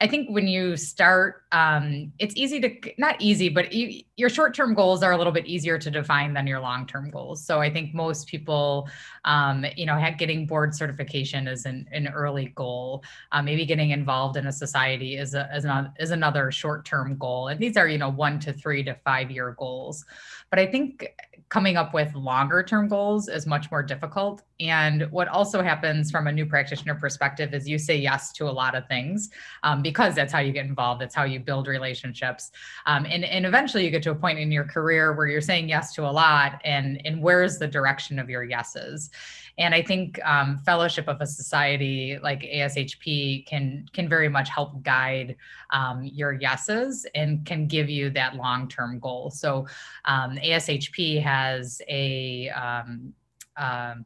I 0.00 0.06
think 0.06 0.30
when 0.30 0.46
you 0.46 0.76
start, 0.76 1.42
um, 1.50 2.12
it's 2.18 2.36
easy 2.36 2.60
to 2.60 2.70
not 2.98 3.20
easy, 3.20 3.48
but 3.48 3.72
you, 3.72 4.02
your 4.18 4.28
short-term 4.28 4.74
goals 4.74 5.04
are 5.04 5.12
a 5.12 5.16
little 5.16 5.32
bit 5.32 5.46
easier 5.46 5.78
to 5.78 5.90
define 5.92 6.34
than 6.34 6.44
your 6.44 6.58
long-term 6.58 7.08
goals. 7.08 7.40
So 7.40 7.60
I 7.60 7.72
think 7.72 7.94
most 7.94 8.26
people, 8.26 8.88
um, 9.24 9.64
you 9.76 9.86
know, 9.86 9.96
getting 10.18 10.44
board 10.44 10.74
certification 10.74 11.46
is 11.46 11.64
an, 11.66 11.86
an 11.92 12.08
early 12.08 12.46
goal. 12.56 13.04
Uh, 13.30 13.42
maybe 13.42 13.64
getting 13.64 13.90
involved 13.90 14.36
in 14.36 14.48
a 14.48 14.52
society 14.52 15.16
is 15.16 15.34
a, 15.34 15.48
is, 15.54 15.64
not, 15.64 15.94
is 16.00 16.10
another 16.10 16.50
short-term 16.50 17.16
goal, 17.16 17.46
and 17.48 17.60
these 17.60 17.76
are 17.76 17.86
you 17.86 17.96
know 17.96 18.10
one 18.10 18.40
to 18.40 18.52
three 18.52 18.82
to 18.82 18.94
five-year 19.04 19.54
goals. 19.56 20.04
But 20.50 20.58
I 20.58 20.66
think 20.66 21.14
coming 21.48 21.76
up 21.76 21.94
with 21.94 22.14
longer 22.14 22.62
term 22.62 22.88
goals 22.88 23.28
is 23.28 23.46
much 23.46 23.70
more 23.70 23.82
difficult. 23.82 24.42
And 24.60 25.10
what 25.10 25.28
also 25.28 25.62
happens 25.62 26.10
from 26.10 26.26
a 26.26 26.32
new 26.32 26.44
practitioner 26.44 26.94
perspective 26.94 27.54
is 27.54 27.68
you 27.68 27.78
say 27.78 27.96
yes 27.96 28.32
to 28.32 28.48
a 28.48 28.50
lot 28.50 28.74
of 28.74 28.86
things 28.86 29.30
um, 29.62 29.80
because 29.80 30.14
that's 30.14 30.32
how 30.32 30.40
you 30.40 30.52
get 30.52 30.66
involved. 30.66 31.00
That's 31.00 31.14
how 31.14 31.24
you 31.24 31.40
build 31.40 31.66
relationships. 31.66 32.50
Um, 32.86 33.06
and, 33.06 33.24
and 33.24 33.46
eventually 33.46 33.84
you 33.84 33.90
get 33.90 34.02
to 34.02 34.07
a 34.10 34.14
point 34.14 34.38
in 34.38 34.50
your 34.50 34.64
career 34.64 35.12
where 35.12 35.26
you're 35.26 35.40
saying 35.40 35.68
yes 35.68 35.94
to 35.94 36.02
a 36.02 36.10
lot 36.10 36.60
and, 36.64 37.00
and 37.04 37.22
where's 37.22 37.58
the 37.58 37.66
direction 37.66 38.18
of 38.18 38.28
your 38.28 38.44
yeses? 38.44 39.10
And 39.58 39.74
I 39.74 39.82
think 39.82 40.24
um, 40.24 40.58
fellowship 40.58 41.08
of 41.08 41.20
a 41.20 41.26
society 41.26 42.18
like 42.22 42.42
ASHP 42.42 43.46
can 43.46 43.86
can 43.92 44.08
very 44.08 44.28
much 44.28 44.48
help 44.48 44.82
guide 44.82 45.36
um, 45.70 46.04
your 46.04 46.32
yeses 46.32 47.06
and 47.14 47.44
can 47.44 47.66
give 47.66 47.90
you 47.90 48.08
that 48.10 48.36
long 48.36 48.68
term 48.68 49.00
goal. 49.00 49.30
So 49.30 49.66
um, 50.04 50.36
ASHP 50.36 51.20
has 51.22 51.82
a 51.88 52.50
um, 52.50 53.12
um, 53.56 54.04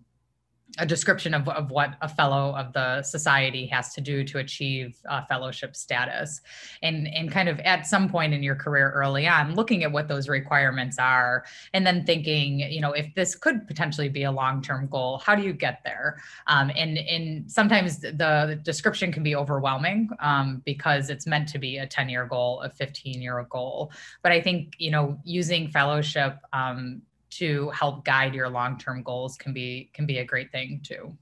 a 0.78 0.86
description 0.86 1.34
of, 1.34 1.48
of 1.48 1.70
what 1.70 1.94
a 2.00 2.08
fellow 2.08 2.54
of 2.56 2.72
the 2.72 3.02
society 3.02 3.66
has 3.66 3.92
to 3.92 4.00
do 4.00 4.24
to 4.24 4.38
achieve 4.38 4.96
uh, 5.08 5.22
fellowship 5.26 5.76
status. 5.76 6.40
And 6.82 7.08
and 7.08 7.30
kind 7.30 7.48
of 7.48 7.60
at 7.60 7.86
some 7.86 8.08
point 8.08 8.32
in 8.32 8.42
your 8.42 8.54
career 8.54 8.90
early 8.90 9.28
on 9.28 9.54
looking 9.54 9.84
at 9.84 9.92
what 9.92 10.08
those 10.08 10.28
requirements 10.28 10.98
are 10.98 11.44
and 11.74 11.86
then 11.86 12.04
thinking 12.04 12.60
you 12.60 12.80
know 12.80 12.92
if 12.92 13.14
this 13.14 13.34
could 13.34 13.66
potentially 13.66 14.08
be 14.08 14.22
a 14.22 14.32
long-term 14.32 14.86
goal 14.88 15.18
how 15.18 15.34
do 15.34 15.42
you 15.42 15.52
get 15.52 15.80
there? 15.84 16.22
Um, 16.46 16.70
and 16.74 16.98
and 16.98 17.50
sometimes 17.50 18.00
the 18.00 18.58
description 18.62 19.12
can 19.12 19.22
be 19.22 19.36
overwhelming 19.36 20.08
um, 20.20 20.62
because 20.64 21.10
it's 21.10 21.26
meant 21.26 21.48
to 21.48 21.58
be 21.58 21.78
a 21.78 21.86
10 21.86 22.08
year 22.08 22.26
goal 22.26 22.62
a 22.62 22.70
15 22.70 23.20
year 23.20 23.46
goal. 23.50 23.92
But 24.22 24.32
i 24.32 24.40
think 24.40 24.74
you 24.78 24.90
know 24.90 25.18
using 25.24 25.68
fellowship 25.68 26.38
um, 26.52 27.02
to 27.38 27.70
help 27.70 28.04
guide 28.04 28.34
your 28.34 28.48
long-term 28.48 29.02
goals 29.02 29.36
can 29.36 29.52
be 29.52 29.90
can 29.92 30.06
be 30.06 30.18
a 30.18 30.24
great 30.24 30.52
thing 30.52 30.80
too. 30.82 31.16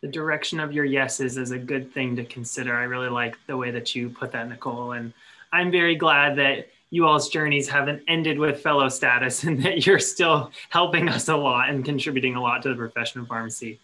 The 0.00 0.08
direction 0.08 0.60
of 0.60 0.72
your 0.72 0.84
yeses 0.84 1.36
is 1.36 1.50
a 1.50 1.58
good 1.58 1.92
thing 1.92 2.14
to 2.16 2.24
consider. 2.24 2.76
I 2.76 2.84
really 2.84 3.08
like 3.08 3.36
the 3.46 3.56
way 3.56 3.72
that 3.72 3.94
you 3.94 4.10
put 4.10 4.32
that 4.32 4.48
nicole 4.48 4.92
and 4.92 5.12
i'm 5.52 5.70
very 5.70 5.94
glad 5.94 6.36
that 6.36 6.68
you 6.90 7.06
all's 7.06 7.28
journeys 7.28 7.68
haven't 7.68 8.02
ended 8.08 8.38
with 8.38 8.60
fellow 8.60 8.88
status 8.88 9.44
and 9.44 9.62
that 9.62 9.86
you're 9.86 9.98
still 9.98 10.50
helping 10.70 11.08
us 11.08 11.28
a 11.28 11.36
lot 11.36 11.70
and 11.70 11.84
contributing 11.84 12.34
a 12.34 12.40
lot 12.40 12.62
to 12.62 12.68
the 12.68 12.74
profession 12.74 13.20
of 13.20 13.28
pharmacy 13.28 13.78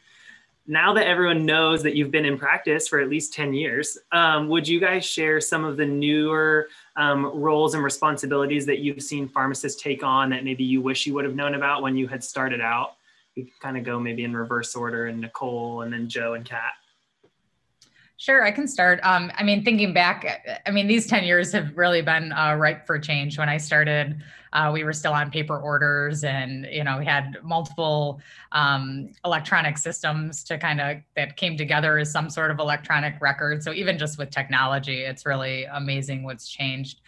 now 0.67 0.95
that 0.95 1.07
everyone 1.07 1.45
knows 1.45 1.83
that 1.83 1.95
you've 1.95 2.11
been 2.11 2.25
in 2.25 2.39
practice 2.39 2.89
for 2.89 3.01
at 3.01 3.09
least 3.09 3.35
10 3.35 3.53
years, 3.53 3.99
um, 4.13 4.49
would 4.49 4.67
you 4.67 4.81
guys 4.81 5.05
share 5.05 5.41
some 5.41 5.65
of 5.65 5.77
the 5.77 5.85
newer 5.85 6.69
um, 6.97 7.27
roles 7.27 7.75
and 7.75 7.85
responsibilities 7.85 8.65
that 8.67 8.79
you've 8.79 9.03
seen 9.03 9.29
pharmacists 9.29 9.83
take 9.83 10.03
on 10.03 10.31
that 10.31 10.45
maybe 10.45 10.65
you 10.65 10.81
wish 10.81 11.07
you 11.07 11.13
would 11.15 11.25
have 11.25 11.35
known 11.35 11.55
about 11.55 11.83
when 11.83 11.97
you 11.97 12.09
had 12.09 12.25
started 12.25 12.61
out? 12.61 12.95
We 13.37 13.45
could 13.45 13.61
kind 13.61 13.77
of 13.77 13.85
go 13.85 14.01
maybe 14.01 14.25
in 14.25 14.35
reverse 14.35 14.75
order 14.75 15.07
and 15.07 15.21
Nicole 15.21 15.83
and 15.83 15.93
then 15.93 16.09
Joe 16.09 16.35
and 16.35 16.45
Kat. 16.45 16.73
Sure, 18.25 18.43
I 18.43 18.53
can 18.53 18.67
start. 18.67 19.01
Um, 19.03 19.31
I 19.37 19.43
mean, 19.43 19.63
thinking 19.63 19.93
back, 19.93 20.63
I 20.65 20.71
mean, 20.71 20.87
these 20.87 21.07
10 21.07 21.25
years 21.25 21.53
have 21.53 21.77
really 21.77 22.01
been 22.01 22.33
uh, 22.33 22.55
ripe 22.55 22.87
for 22.87 22.99
change. 22.99 23.37
When 23.37 23.51
I 23.51 23.59
started, 23.59 24.17
uh, 24.55 24.71
we 24.73 24.83
were 24.83 24.95
still 24.95 25.13
on 25.13 25.31
paper 25.31 25.59
orders 25.59 26.25
and, 26.25 26.67
you 26.73 26.85
know, 26.85 26.97
we 27.01 27.05
had 27.05 27.37
multiple 27.43 28.23
um, 28.53 29.11
electronic 29.27 29.77
systems 29.77 30.43
to 30.45 30.57
kind 30.57 30.81
of 30.81 30.97
that 31.17 31.37
came 31.37 31.59
together 31.59 31.99
as 31.99 32.11
some 32.11 32.31
sort 32.31 32.51
of 32.51 32.61
electronic 32.61 33.21
record. 33.21 33.63
So 33.63 33.75
even 33.75 33.99
just 33.99 34.17
with 34.17 34.31
technology, 34.31 35.03
it's 35.03 35.27
really 35.27 35.65
amazing 35.65 36.23
what's 36.23 36.49
changed. 36.49 37.03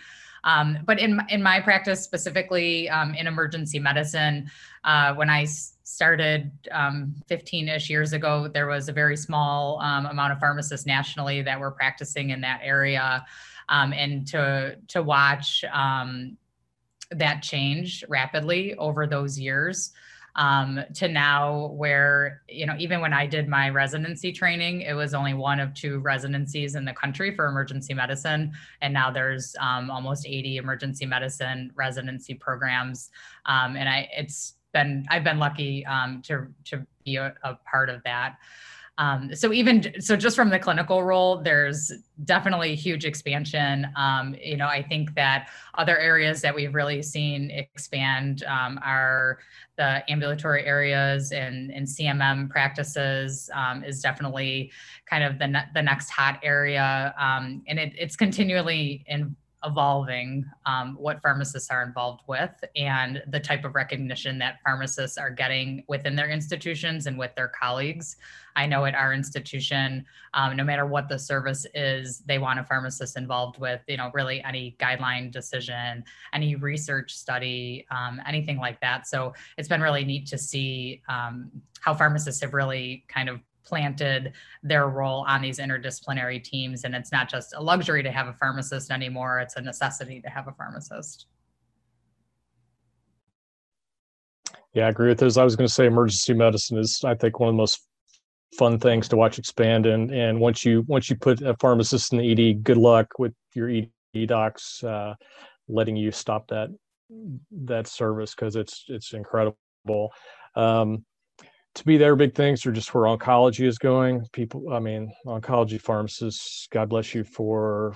Um, 0.47 0.79
but 0.87 0.99
in, 0.99 1.21
in 1.29 1.43
my 1.43 1.61
practice, 1.61 2.03
specifically 2.03 2.89
um, 2.89 3.15
in 3.15 3.27
emergency 3.27 3.79
medicine, 3.79 4.51
uh, 4.85 5.13
when 5.15 5.29
I 5.29 5.45
started 5.45 6.51
15-ish 6.73 7.91
um, 7.91 7.93
years 7.93 8.13
ago, 8.13 8.49
there 8.49 8.69
was 8.69 8.89
a 8.89 8.93
very 8.93 9.17
small 9.17 9.81
um, 9.81 10.07
amount 10.07 10.33
of 10.33 10.39
pharmacists 10.39 10.87
nationally 10.87 11.43
that 11.43 11.61
were 11.61 11.73
practicing 11.73 12.31
in 12.31 12.41
that 12.41 12.61
area. 12.63 13.27
Um, 13.69 13.93
and 13.93 14.27
to, 14.29 14.79
to 14.89 15.03
watch 15.03 15.65
that 17.11 17.43
change 17.43 18.05
rapidly 18.09 18.75
over 18.77 19.07
those 19.07 19.39
years 19.39 19.93
um, 20.37 20.81
to 20.95 21.09
now 21.09 21.73
where 21.75 22.43
you 22.49 22.67
know 22.67 22.75
even 22.79 23.01
when 23.01 23.13
i 23.13 23.27
did 23.27 23.49
my 23.49 23.69
residency 23.69 24.33
training 24.33 24.83
it 24.83 24.95
was 24.95 25.15
only 25.15 25.35
one 25.35 25.61
of 25.61 25.75
two 25.75 25.99
residencies 26.01 26.75
in 26.75 26.85
the 26.85 26.93
country 26.93 27.35
for 27.35 27.47
emergency 27.47 27.95
medicine. 27.95 28.53
And 28.81 28.93
now 28.93 29.11
there's 29.11 29.55
um, 29.61 29.91
almost 29.91 30.27
80 30.27 30.59
emergency 30.59 31.07
medicine 31.07 31.73
residency 31.75 32.35
programs. 32.35 33.11
Um, 33.47 33.77
and 33.77 33.89
i 33.89 34.09
it's 34.17 34.55
been 34.73 35.05
i've 35.09 35.25
been 35.25 35.39
lucky 35.39 35.85
um, 35.87 36.23
to 36.23 36.47
to 36.65 36.87
be 37.05 37.17
a, 37.17 37.35
a 37.43 37.55
part 37.71 37.89
of 37.89 38.03
that 38.05 38.37
um, 38.99 39.35
so 39.35 39.53
even 39.53 40.01
so, 40.01 40.17
just 40.17 40.37
from 40.37 40.49
the 40.49 40.59
clinical 40.59 41.03
role, 41.03 41.43
there's 41.43 41.93
definitely 42.25 42.75
huge 42.75 43.05
expansion. 43.05 43.87
Um, 43.95 44.35
you 44.43 44.57
know, 44.57 44.69
I 44.69 44.83
think 44.83 45.15
that 45.17 45.51
other 45.75 45.99
areas 45.99 46.41
that 46.41 46.55
we've 46.55 46.75
really 46.75 47.03
seen 47.03 47.51
expand 47.51 48.43
um, 48.45 48.79
are 48.83 49.39
the 49.77 50.11
ambulatory 50.11 50.65
areas 50.65 51.33
and, 51.33 51.71
and 51.71 51.87
CMM 51.87 52.49
practices 52.49 53.51
um, 53.53 53.85
is 53.85 54.01
definitely 54.01 54.73
kind 55.05 55.23
of 55.23 55.39
the, 55.39 55.47
ne- 55.47 55.69
the 55.75 55.83
next 55.83 56.09
hot 56.09 56.41
area. 56.43 57.15
Um, 57.19 57.63
and 57.69 57.79
it, 57.79 57.93
it's 57.99 58.17
continually 58.17 59.05
in, 59.07 59.37
evolving 59.67 60.45
um, 60.65 60.97
what 60.99 61.21
pharmacists 61.21 61.71
are 61.71 61.83
involved 61.83 62.23
with 62.27 62.53
and 62.77 63.23
the 63.29 63.41
type 63.41 63.65
of 63.65 63.75
recognition 63.75 64.39
that 64.39 64.59
pharmacists 64.65 65.19
are 65.19 65.31
getting 65.31 65.85
within 65.89 66.15
their 66.17 66.31
institutions 66.31 67.07
and 67.07 67.19
with 67.19 67.35
their 67.35 67.49
colleagues. 67.49 68.17
I 68.55 68.67
know 68.67 68.87
at 68.87 68.95
our 68.95 69.13
institution, 69.13 70.07
um, 70.33 70.57
no 70.57 70.65
matter 70.65 70.87
what 70.87 71.09
the 71.09 71.19
service 71.19 71.67
is, 71.75 72.21
they 72.21 72.39
want 72.39 72.59
a 72.59 72.65
pharmacist 72.65 73.19
involved 73.19 73.59
with, 73.59 73.83
you 73.87 73.99
know, 73.99 74.11
really 74.15 74.43
any 74.45 74.77
guideline 74.79 75.31
decision, 75.31 76.05
any 76.33 76.55
research 76.55 77.15
study, 77.15 77.87
um, 77.91 78.21
anything 78.27 78.57
like 78.57 78.81
that. 78.81 79.07
So 79.07 79.35
it's 79.59 79.69
been 79.69 79.83
really 79.83 80.05
neat 80.05 80.27
to 80.29 80.39
see 80.39 81.03
um, 81.09 81.51
how 81.81 81.93
pharmacists 81.93 82.41
have 82.41 82.55
really 82.55 83.05
kind 83.09 83.29
of 83.29 83.41
planted 83.67 84.33
their 84.63 84.89
role 84.89 85.25
on 85.29 85.43
these 85.43 85.59
interdisciplinary 85.59 86.43
teams. 86.43 86.85
And 86.85 86.95
it's 86.95 87.13
not 87.13 87.29
just 87.29 87.55
a 87.55 87.63
luxury 87.63 88.03
to 88.03 88.11
have 88.11 88.29
a 88.29 88.33
pharmacist 88.35 88.91
anymore, 88.91 89.41
it's 89.41 89.57
a 89.57 89.61
necessity 89.61 90.21
to 90.23 90.29
have 90.31 90.49
a 90.49 90.53
pharmacist. 90.53 91.27
Yeah, 94.73 94.87
I 94.87 94.91
agree 94.91 95.09
with 95.09 95.19
those. 95.19 95.39
I 95.39 95.45
was 95.45 95.57
going 95.57 95.67
to 95.67 95.73
say 95.73 95.87
emergency 95.87 96.35
medicine 96.35 96.79
is, 96.79 97.03
I 97.03 97.15
think, 97.15 97.41
one 97.41 97.49
of 97.49 97.55
the 97.55 97.59
most 97.59 97.87
fun 98.59 98.79
things 98.79 99.09
to 99.09 99.17
watch 99.17 99.39
expand. 99.39 99.87
And 99.87 100.11
and 100.11 100.39
once 100.39 100.65
you 100.65 100.85
once 100.87 101.09
you 101.09 101.17
put 101.17 101.41
a 101.43 101.57
pharmacist 101.61 102.13
in 102.13 102.19
the 102.19 102.51
ED, 102.51 102.63
good 102.63 102.77
luck 102.77 103.07
with 103.19 103.33
your 103.55 103.71
ED 103.71 103.89
docs 104.27 104.85
uh, 104.85 105.15
letting 105.69 105.97
you 105.97 106.13
stop 106.13 106.49
that 106.49 106.69
that 107.65 107.87
service 107.87 108.35
because 108.35 108.57
it's 108.57 108.85
it's 108.89 109.13
incredible. 109.13 109.57
Um, 110.55 111.05
to 111.77 111.85
be 111.85 111.97
there, 111.97 112.17
big 112.17 112.35
things 112.35 112.67
are 112.67 112.73
just 112.73 112.93
where 112.95 113.05
oncology 113.05 113.67
is 113.67 113.79
going. 113.79 114.27
People, 114.33 114.73
I 114.73 114.81
mean, 114.81 115.13
oncology 115.27 115.81
pharmacists, 115.81 116.69
God 116.73 116.89
bless 116.89 117.15
you 117.15 117.23
for 117.23 117.95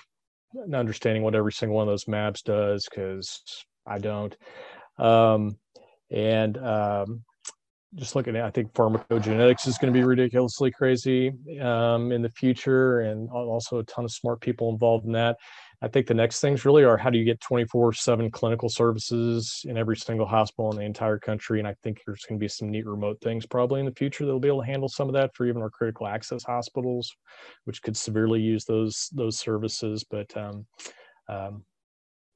understanding 0.73 1.23
what 1.23 1.35
every 1.35 1.53
single 1.53 1.77
one 1.77 1.89
of 1.89 1.93
those 1.93 2.05
mabs 2.05 2.43
does, 2.43 2.87
because 2.89 3.43
I 3.87 3.99
don't. 3.99 4.37
Um, 4.99 5.57
and 6.11 6.59
um, 6.59 7.23
just 7.95 8.15
looking 8.15 8.37
at, 8.37 8.45
I 8.45 8.51
think 8.51 8.73
pharmacogenetics 8.75 9.67
is 9.67 9.79
going 9.79 9.93
to 9.93 9.99
be 9.99 10.05
ridiculously 10.05 10.71
crazy 10.71 11.33
um, 11.61 12.13
in 12.13 12.21
the 12.23 12.31
future, 12.31 13.01
and 13.01 13.31
also 13.31 13.79
a 13.79 13.85
ton 13.85 14.05
of 14.05 14.13
smart 14.13 14.41
people 14.41 14.71
involved 14.71 15.07
in 15.07 15.13
that. 15.13 15.37
I 15.83 15.89
think 15.89 16.07
the 16.07 16.15
next 16.15 16.41
things 16.41 16.67
really 16.67 16.85
are 16.85 16.99
how 16.99 17.09
do 17.09 17.19
you 17.19 17.25
get 17.25 17.41
24 17.41 17.95
7 17.95 18.31
clinical 18.31 18.69
services 18.69 19.63
in 19.67 19.79
every 19.79 19.97
single 19.97 20.27
hospital 20.27 20.71
in 20.73 20.77
the 20.77 20.85
entire 20.85 21.19
country? 21.19 21.59
And 21.59 21.67
I 21.67 21.75
think 21.83 22.03
there's 22.05 22.25
going 22.25 22.39
to 22.39 22.45
be 22.45 22.49
some 22.49 22.69
neat 22.69 22.87
remote 22.87 23.19
things 23.23 23.47
probably 23.47 23.81
in 23.81 23.87
the 23.87 23.93
future 23.93 24.25
that'll 24.25 24.41
be 24.41 24.49
able 24.49 24.61
to 24.61 24.67
handle 24.67 24.89
some 24.89 25.09
of 25.09 25.15
that 25.15 25.35
for 25.35 25.47
even 25.47 25.63
our 25.63 25.71
critical 25.71 26.07
access 26.07 26.43
hospitals, 26.43 27.15
which 27.65 27.83
could 27.83 27.97
severely 27.97 28.41
use 28.41 28.65
those 28.67 29.09
those 29.13 29.39
services. 29.39 30.05
But 30.05 30.37
um, 30.37 30.67
um, 31.29 31.65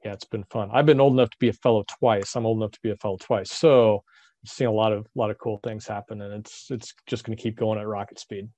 yeah, 0.05 0.13
it's 0.13 0.25
been 0.25 0.45
fun. 0.45 0.71
I've 0.73 0.87
been 0.87 1.01
old 1.01 1.13
enough 1.13 1.31
to 1.31 1.39
be 1.39 1.49
a 1.49 1.55
fellow 1.55 1.85
twice. 1.99 2.37
I'm 2.37 2.47
old 2.47 2.59
enough 2.59 2.73
to 2.73 2.81
be 2.83 2.91
a 2.91 2.97
fellow 2.97 3.19
twice. 3.19 3.51
So 3.51 4.05
I've 4.45 4.51
seen 4.51 4.69
a 4.69 4.73
lot 4.73 4.93
of 4.93 5.05
a 5.05 5.19
lot 5.19 5.31
of 5.31 5.39
cool 5.39 5.61
things 5.63 5.87
happen 5.87 6.23
and 6.23 6.33
it's 6.35 6.71
it's 6.71 6.95
just 7.07 7.25
going 7.25 7.37
to 7.37 7.43
keep 7.43 7.57
going 7.57 7.79
at 7.79 7.87
rocket 7.87 8.19
speed. 8.19 8.49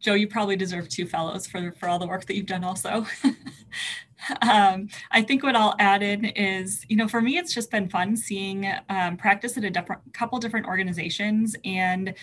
Joe, 0.00 0.14
you 0.14 0.26
probably 0.26 0.56
deserve 0.56 0.88
two 0.88 1.06
fellows 1.06 1.46
for, 1.46 1.72
for 1.72 1.88
all 1.88 1.98
the 1.98 2.06
work 2.06 2.24
that 2.26 2.34
you've 2.34 2.46
done 2.46 2.64
also. 2.64 3.06
um, 4.42 4.88
I 5.10 5.22
think 5.22 5.42
what 5.42 5.54
I'll 5.54 5.74
add 5.78 6.02
in 6.02 6.24
is, 6.24 6.84
you 6.88 6.96
know, 6.96 7.06
for 7.06 7.20
me, 7.20 7.36
it's 7.38 7.52
just 7.52 7.70
been 7.70 7.88
fun 7.88 8.16
seeing 8.16 8.70
um, 8.88 9.16
practice 9.16 9.56
at 9.56 9.64
a 9.64 9.70
different, 9.70 10.00
couple 10.12 10.38
different 10.38 10.66
organizations 10.66 11.54
and 11.64 12.14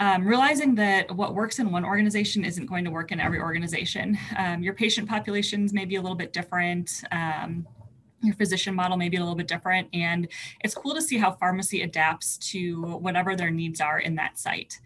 um, 0.00 0.26
realizing 0.26 0.74
that 0.76 1.14
what 1.14 1.34
works 1.34 1.58
in 1.58 1.70
one 1.70 1.84
organization 1.84 2.44
isn't 2.44 2.66
going 2.66 2.84
to 2.84 2.90
work 2.90 3.12
in 3.12 3.20
every 3.20 3.40
organization. 3.40 4.16
Um, 4.36 4.62
your 4.62 4.74
patient 4.74 5.08
populations 5.08 5.72
may 5.72 5.84
be 5.84 5.96
a 5.96 6.00
little 6.00 6.16
bit 6.16 6.32
different 6.32 7.02
um, 7.12 7.66
your 8.22 8.34
physician 8.36 8.74
model 8.74 8.96
may 8.96 9.10
be 9.10 9.18
a 9.18 9.20
little 9.20 9.34
bit 9.34 9.46
different 9.46 9.86
and 9.92 10.28
it's 10.60 10.74
cool 10.74 10.94
to 10.94 11.02
see 11.02 11.18
how 11.18 11.32
pharmacy 11.32 11.82
adapts 11.82 12.38
to 12.38 12.80
whatever 12.80 13.36
their 13.36 13.50
needs 13.50 13.82
are 13.82 13.98
in 13.98 14.14
that 14.14 14.38
site 14.38 14.80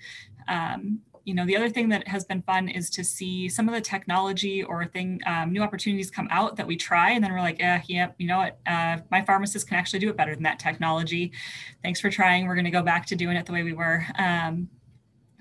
um, 0.48 1.00
you 1.28 1.34
know, 1.34 1.44
the 1.44 1.54
other 1.54 1.68
thing 1.68 1.90
that 1.90 2.08
has 2.08 2.24
been 2.24 2.40
fun 2.40 2.70
is 2.70 2.88
to 2.88 3.04
see 3.04 3.50
some 3.50 3.68
of 3.68 3.74
the 3.74 3.82
technology 3.82 4.64
or 4.64 4.86
thing, 4.86 5.20
um, 5.26 5.52
new 5.52 5.62
opportunities 5.62 6.10
come 6.10 6.26
out 6.30 6.56
that 6.56 6.66
we 6.66 6.74
try, 6.74 7.10
and 7.10 7.22
then 7.22 7.30
we're 7.30 7.40
like, 7.40 7.58
yeah, 7.58 7.82
yeah, 7.86 8.12
you 8.16 8.26
know 8.26 8.38
what, 8.38 8.58
uh, 8.66 8.96
my 9.10 9.22
pharmacist 9.22 9.68
can 9.68 9.76
actually 9.76 9.98
do 9.98 10.08
it 10.08 10.16
better 10.16 10.34
than 10.34 10.42
that 10.44 10.58
technology. 10.58 11.30
Thanks 11.82 12.00
for 12.00 12.08
trying. 12.08 12.46
We're 12.46 12.54
going 12.54 12.64
to 12.64 12.70
go 12.70 12.82
back 12.82 13.04
to 13.06 13.14
doing 13.14 13.36
it 13.36 13.44
the 13.44 13.52
way 13.52 13.62
we 13.62 13.74
were. 13.74 14.06
Um, 14.18 14.70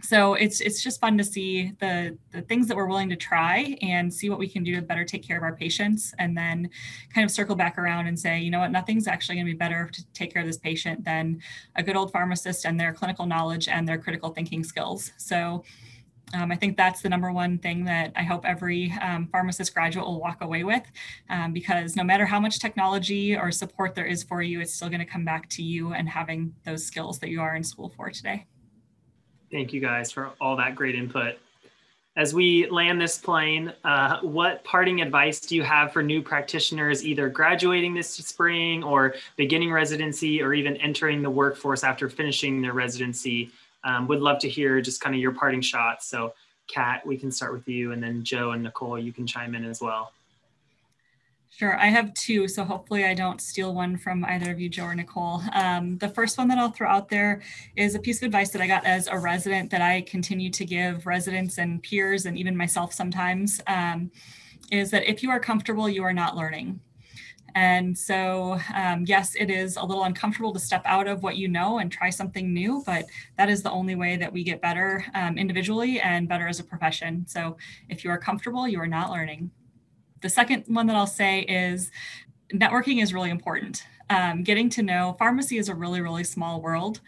so 0.01 0.35
it's 0.35 0.61
it's 0.61 0.83
just 0.83 0.99
fun 1.01 1.17
to 1.17 1.23
see 1.23 1.71
the 1.79 2.17
the 2.31 2.41
things 2.43 2.67
that 2.67 2.77
we're 2.77 2.85
willing 2.85 3.09
to 3.09 3.15
try 3.15 3.75
and 3.81 4.13
see 4.13 4.29
what 4.29 4.37
we 4.37 4.47
can 4.47 4.63
do 4.63 4.75
to 4.75 4.81
better 4.81 5.03
take 5.03 5.23
care 5.23 5.37
of 5.37 5.43
our 5.43 5.55
patients 5.55 6.13
and 6.19 6.37
then 6.37 6.69
kind 7.13 7.25
of 7.25 7.31
circle 7.31 7.55
back 7.55 7.77
around 7.77 8.07
and 8.07 8.19
say 8.19 8.39
you 8.39 8.51
know 8.51 8.59
what 8.59 8.71
nothing's 8.71 9.07
actually 9.07 9.35
going 9.35 9.45
to 9.45 9.51
be 9.51 9.57
better 9.57 9.89
to 9.91 10.05
take 10.13 10.31
care 10.31 10.41
of 10.41 10.47
this 10.47 10.57
patient 10.57 11.03
than 11.03 11.39
a 11.75 11.83
good 11.83 11.95
old 11.95 12.11
pharmacist 12.11 12.65
and 12.65 12.79
their 12.79 12.93
clinical 12.93 13.25
knowledge 13.25 13.67
and 13.67 13.87
their 13.87 13.97
critical 13.97 14.29
thinking 14.29 14.63
skills 14.63 15.11
so 15.17 15.63
um, 16.33 16.51
I 16.51 16.55
think 16.57 16.75
that's 16.75 17.01
the 17.01 17.09
number 17.09 17.31
one 17.31 17.57
thing 17.57 17.85
that 17.85 18.11
I 18.15 18.23
hope 18.23 18.45
every 18.45 18.91
um, 19.01 19.29
pharmacist 19.31 19.73
graduate 19.73 20.05
will 20.05 20.19
walk 20.19 20.41
away 20.41 20.65
with 20.65 20.83
um, 21.29 21.53
because 21.53 21.95
no 21.95 22.03
matter 22.03 22.25
how 22.25 22.39
much 22.39 22.59
technology 22.59 23.35
or 23.37 23.49
support 23.49 23.95
there 23.95 24.05
is 24.05 24.23
for 24.23 24.41
you, 24.41 24.59
it's 24.59 24.73
still 24.73 24.89
going 24.89 24.99
to 24.99 25.05
come 25.05 25.23
back 25.23 25.47
to 25.51 25.63
you 25.63 25.93
and 25.93 26.09
having 26.09 26.53
those 26.65 26.85
skills 26.85 27.19
that 27.19 27.29
you 27.29 27.39
are 27.39 27.55
in 27.55 27.63
school 27.63 27.93
for 27.95 28.09
today. 28.09 28.45
Thank 29.51 29.73
you 29.73 29.79
guys 29.79 30.11
for 30.11 30.31
all 30.41 30.57
that 30.57 30.75
great 30.75 30.95
input. 30.95 31.37
As 32.17 32.33
we 32.33 32.67
land 32.69 32.99
this 32.99 33.17
plane, 33.17 33.71
uh, 33.83 34.19
what 34.21 34.63
parting 34.63 35.01
advice 35.01 35.39
do 35.39 35.55
you 35.55 35.61
have 35.61 35.93
for 35.93 36.01
new 36.01 36.21
practitioners 36.21 37.05
either 37.05 37.29
graduating 37.29 37.93
this 37.93 38.09
spring 38.09 38.83
or 38.83 39.13
beginning 39.35 39.71
residency 39.71 40.41
or 40.41 40.53
even 40.53 40.75
entering 40.77 41.21
the 41.21 41.29
workforce 41.29 41.83
after 41.83 42.09
finishing 42.09 42.61
their 42.61 42.73
residency? 42.73 43.51
Um, 43.83 44.07
would 44.07 44.19
love 44.19 44.39
to 44.39 44.49
hear 44.49 44.81
just 44.81 44.99
kind 44.99 45.15
of 45.15 45.21
your 45.21 45.31
parting 45.31 45.61
shots. 45.61 46.07
So, 46.07 46.33
Kat, 46.67 47.05
we 47.05 47.17
can 47.17 47.31
start 47.31 47.53
with 47.53 47.67
you, 47.67 47.91
and 47.91 48.01
then 48.01 48.23
Joe 48.23 48.51
and 48.51 48.63
Nicole, 48.63 48.99
you 48.99 49.13
can 49.13 49.27
chime 49.27 49.53
in 49.53 49.63
as 49.63 49.79
well. 49.79 50.11
Sure, 51.57 51.75
I 51.79 51.87
have 51.87 52.13
two, 52.13 52.47
so 52.47 52.63
hopefully 52.63 53.03
I 53.03 53.15
don't 53.15 53.41
steal 53.41 53.73
one 53.73 53.97
from 53.97 54.23
either 54.25 54.51
of 54.51 54.59
you, 54.59 54.69
Joe 54.69 54.83
or 54.83 54.93
Nicole. 54.93 55.41
Um, 55.55 55.97
the 55.97 56.07
first 56.07 56.37
one 56.37 56.47
that 56.49 56.59
I'll 56.59 56.69
throw 56.69 56.87
out 56.87 57.09
there 57.09 57.41
is 57.75 57.95
a 57.95 57.99
piece 57.99 58.21
of 58.21 58.27
advice 58.27 58.51
that 58.51 58.61
I 58.61 58.67
got 58.67 58.85
as 58.85 59.07
a 59.07 59.17
resident 59.17 59.71
that 59.71 59.81
I 59.81 60.01
continue 60.01 60.51
to 60.51 60.63
give 60.63 61.07
residents 61.07 61.57
and 61.57 61.81
peers 61.81 62.27
and 62.27 62.37
even 62.37 62.55
myself 62.55 62.93
sometimes, 62.93 63.59
um, 63.65 64.11
is 64.71 64.91
that 64.91 65.09
if 65.09 65.23
you 65.23 65.31
are 65.31 65.39
comfortable, 65.39 65.89
you 65.89 66.03
are 66.03 66.13
not 66.13 66.35
learning. 66.35 66.79
And 67.55 67.97
so, 67.97 68.59
um, 68.75 69.05
yes, 69.07 69.33
it 69.33 69.49
is 69.49 69.77
a 69.77 69.83
little 69.83 70.03
uncomfortable 70.03 70.53
to 70.53 70.59
step 70.59 70.83
out 70.85 71.07
of 71.07 71.23
what 71.23 71.37
you 71.37 71.47
know 71.47 71.79
and 71.79 71.91
try 71.91 72.11
something 72.11 72.53
new, 72.53 72.83
but 72.85 73.05
that 73.35 73.49
is 73.49 73.63
the 73.63 73.71
only 73.71 73.95
way 73.95 74.15
that 74.17 74.31
we 74.31 74.43
get 74.43 74.61
better 74.61 75.03
um, 75.15 75.39
individually 75.39 75.99
and 76.01 76.29
better 76.29 76.47
as 76.47 76.59
a 76.59 76.63
profession. 76.63 77.25
So 77.27 77.57
if 77.89 78.03
you 78.03 78.11
are 78.11 78.19
comfortable, 78.19 78.67
you 78.67 78.79
are 78.79 78.85
not 78.85 79.09
learning. 79.09 79.49
The 80.21 80.29
second 80.29 80.63
one 80.67 80.87
that 80.87 80.95
I'll 80.95 81.07
say 81.07 81.41
is 81.41 81.91
networking 82.53 83.01
is 83.01 83.13
really 83.13 83.29
important. 83.29 83.83
Um, 84.09 84.43
getting 84.43 84.69
to 84.71 84.83
know 84.83 85.15
pharmacy 85.19 85.57
is 85.57 85.69
a 85.69 85.75
really, 85.75 86.01
really 86.01 86.23
small 86.23 86.61
world 86.61 87.01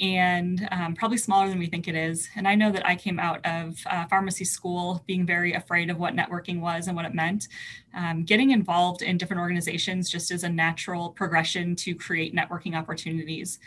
and 0.00 0.66
um, 0.72 0.94
probably 0.94 1.18
smaller 1.18 1.48
than 1.48 1.58
we 1.58 1.66
think 1.66 1.86
it 1.86 1.94
is. 1.94 2.28
And 2.34 2.48
I 2.48 2.54
know 2.54 2.72
that 2.72 2.86
I 2.86 2.96
came 2.96 3.20
out 3.20 3.44
of 3.44 3.76
uh, 3.86 4.06
pharmacy 4.06 4.44
school 4.46 5.04
being 5.06 5.26
very 5.26 5.52
afraid 5.52 5.90
of 5.90 5.98
what 5.98 6.16
networking 6.16 6.60
was 6.60 6.86
and 6.86 6.96
what 6.96 7.04
it 7.04 7.14
meant. 7.14 7.48
Um, 7.94 8.24
getting 8.24 8.50
involved 8.50 9.02
in 9.02 9.18
different 9.18 9.40
organizations 9.40 10.08
just 10.08 10.32
is 10.32 10.42
a 10.42 10.48
natural 10.48 11.10
progression 11.10 11.76
to 11.76 11.94
create 11.94 12.34
networking 12.34 12.76
opportunities. 12.76 13.58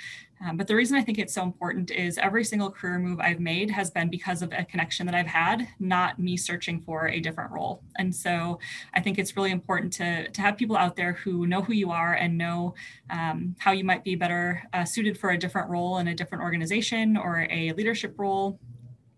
Um, 0.43 0.57
but 0.57 0.67
the 0.67 0.75
reason 0.75 0.97
I 0.97 1.01
think 1.01 1.19
it's 1.19 1.33
so 1.33 1.43
important 1.43 1.89
is 1.89 2.17
every 2.17 2.43
single 2.43 2.69
career 2.69 2.99
move 2.99 3.19
I've 3.19 3.39
made 3.39 3.71
has 3.71 3.89
been 3.89 4.09
because 4.09 4.41
of 4.41 4.51
a 4.51 4.65
connection 4.65 5.05
that 5.05 5.15
I've 5.15 5.27
had, 5.27 5.67
not 5.79 6.19
me 6.19 6.35
searching 6.35 6.81
for 6.81 7.07
a 7.07 7.19
different 7.19 7.51
role. 7.51 7.81
And 7.97 8.13
so 8.13 8.59
I 8.93 8.99
think 8.99 9.17
it's 9.17 9.37
really 9.37 9.51
important 9.51 9.93
to, 9.93 10.29
to 10.29 10.41
have 10.41 10.57
people 10.57 10.75
out 10.75 10.95
there 10.95 11.13
who 11.13 11.47
know 11.47 11.61
who 11.61 11.73
you 11.73 11.91
are 11.91 12.13
and 12.15 12.37
know 12.37 12.75
um, 13.09 13.55
how 13.59 13.71
you 13.71 13.85
might 13.85 14.03
be 14.03 14.15
better 14.15 14.63
uh, 14.73 14.83
suited 14.83 15.17
for 15.17 15.29
a 15.29 15.37
different 15.37 15.69
role 15.69 15.99
in 15.99 16.09
a 16.09 16.15
different 16.15 16.43
organization 16.43 17.15
or 17.15 17.47
a 17.49 17.71
leadership 17.73 18.15
role 18.17 18.59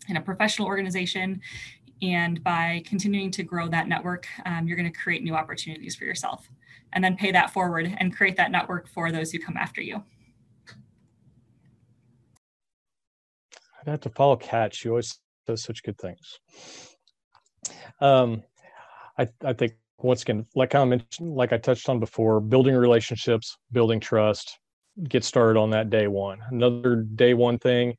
in 0.07 0.17
a 0.17 0.21
professional 0.21 0.67
organization. 0.67 1.41
And 2.01 2.43
by 2.43 2.83
continuing 2.85 3.31
to 3.31 3.43
grow 3.43 3.67
that 3.69 3.87
network, 3.87 4.27
um, 4.45 4.67
you're 4.67 4.77
going 4.77 4.91
to 4.91 4.99
create 4.99 5.23
new 5.23 5.33
opportunities 5.33 5.95
for 5.95 6.03
yourself 6.05 6.49
and 6.93 7.03
then 7.03 7.15
pay 7.17 7.31
that 7.31 7.51
forward 7.51 7.95
and 7.97 8.15
create 8.15 8.35
that 8.35 8.51
network 8.51 8.87
for 8.87 9.11
those 9.11 9.31
who 9.31 9.39
come 9.39 9.57
after 9.57 9.81
you. 9.81 10.03
I 13.87 13.91
have 13.91 14.01
to 14.01 14.09
follow 14.09 14.35
Kat. 14.35 14.73
She 14.73 14.89
always 14.89 15.19
does 15.47 15.63
such 15.63 15.83
good 15.83 15.97
things. 15.97 16.39
Um, 17.99 18.43
I 19.17 19.27
I 19.43 19.53
think 19.53 19.73
once 19.99 20.23
again, 20.23 20.45
like 20.55 20.75
I 20.75 20.83
mentioned, 20.85 21.35
like 21.35 21.53
I 21.53 21.57
touched 21.57 21.89
on 21.89 21.99
before, 21.99 22.39
building 22.39 22.75
relationships, 22.75 23.57
building 23.71 23.99
trust, 23.99 24.59
get 25.07 25.23
started 25.23 25.59
on 25.59 25.69
that 25.71 25.89
day 25.89 26.07
one. 26.07 26.39
Another 26.49 26.95
day 26.95 27.33
one 27.33 27.57
thing 27.59 27.95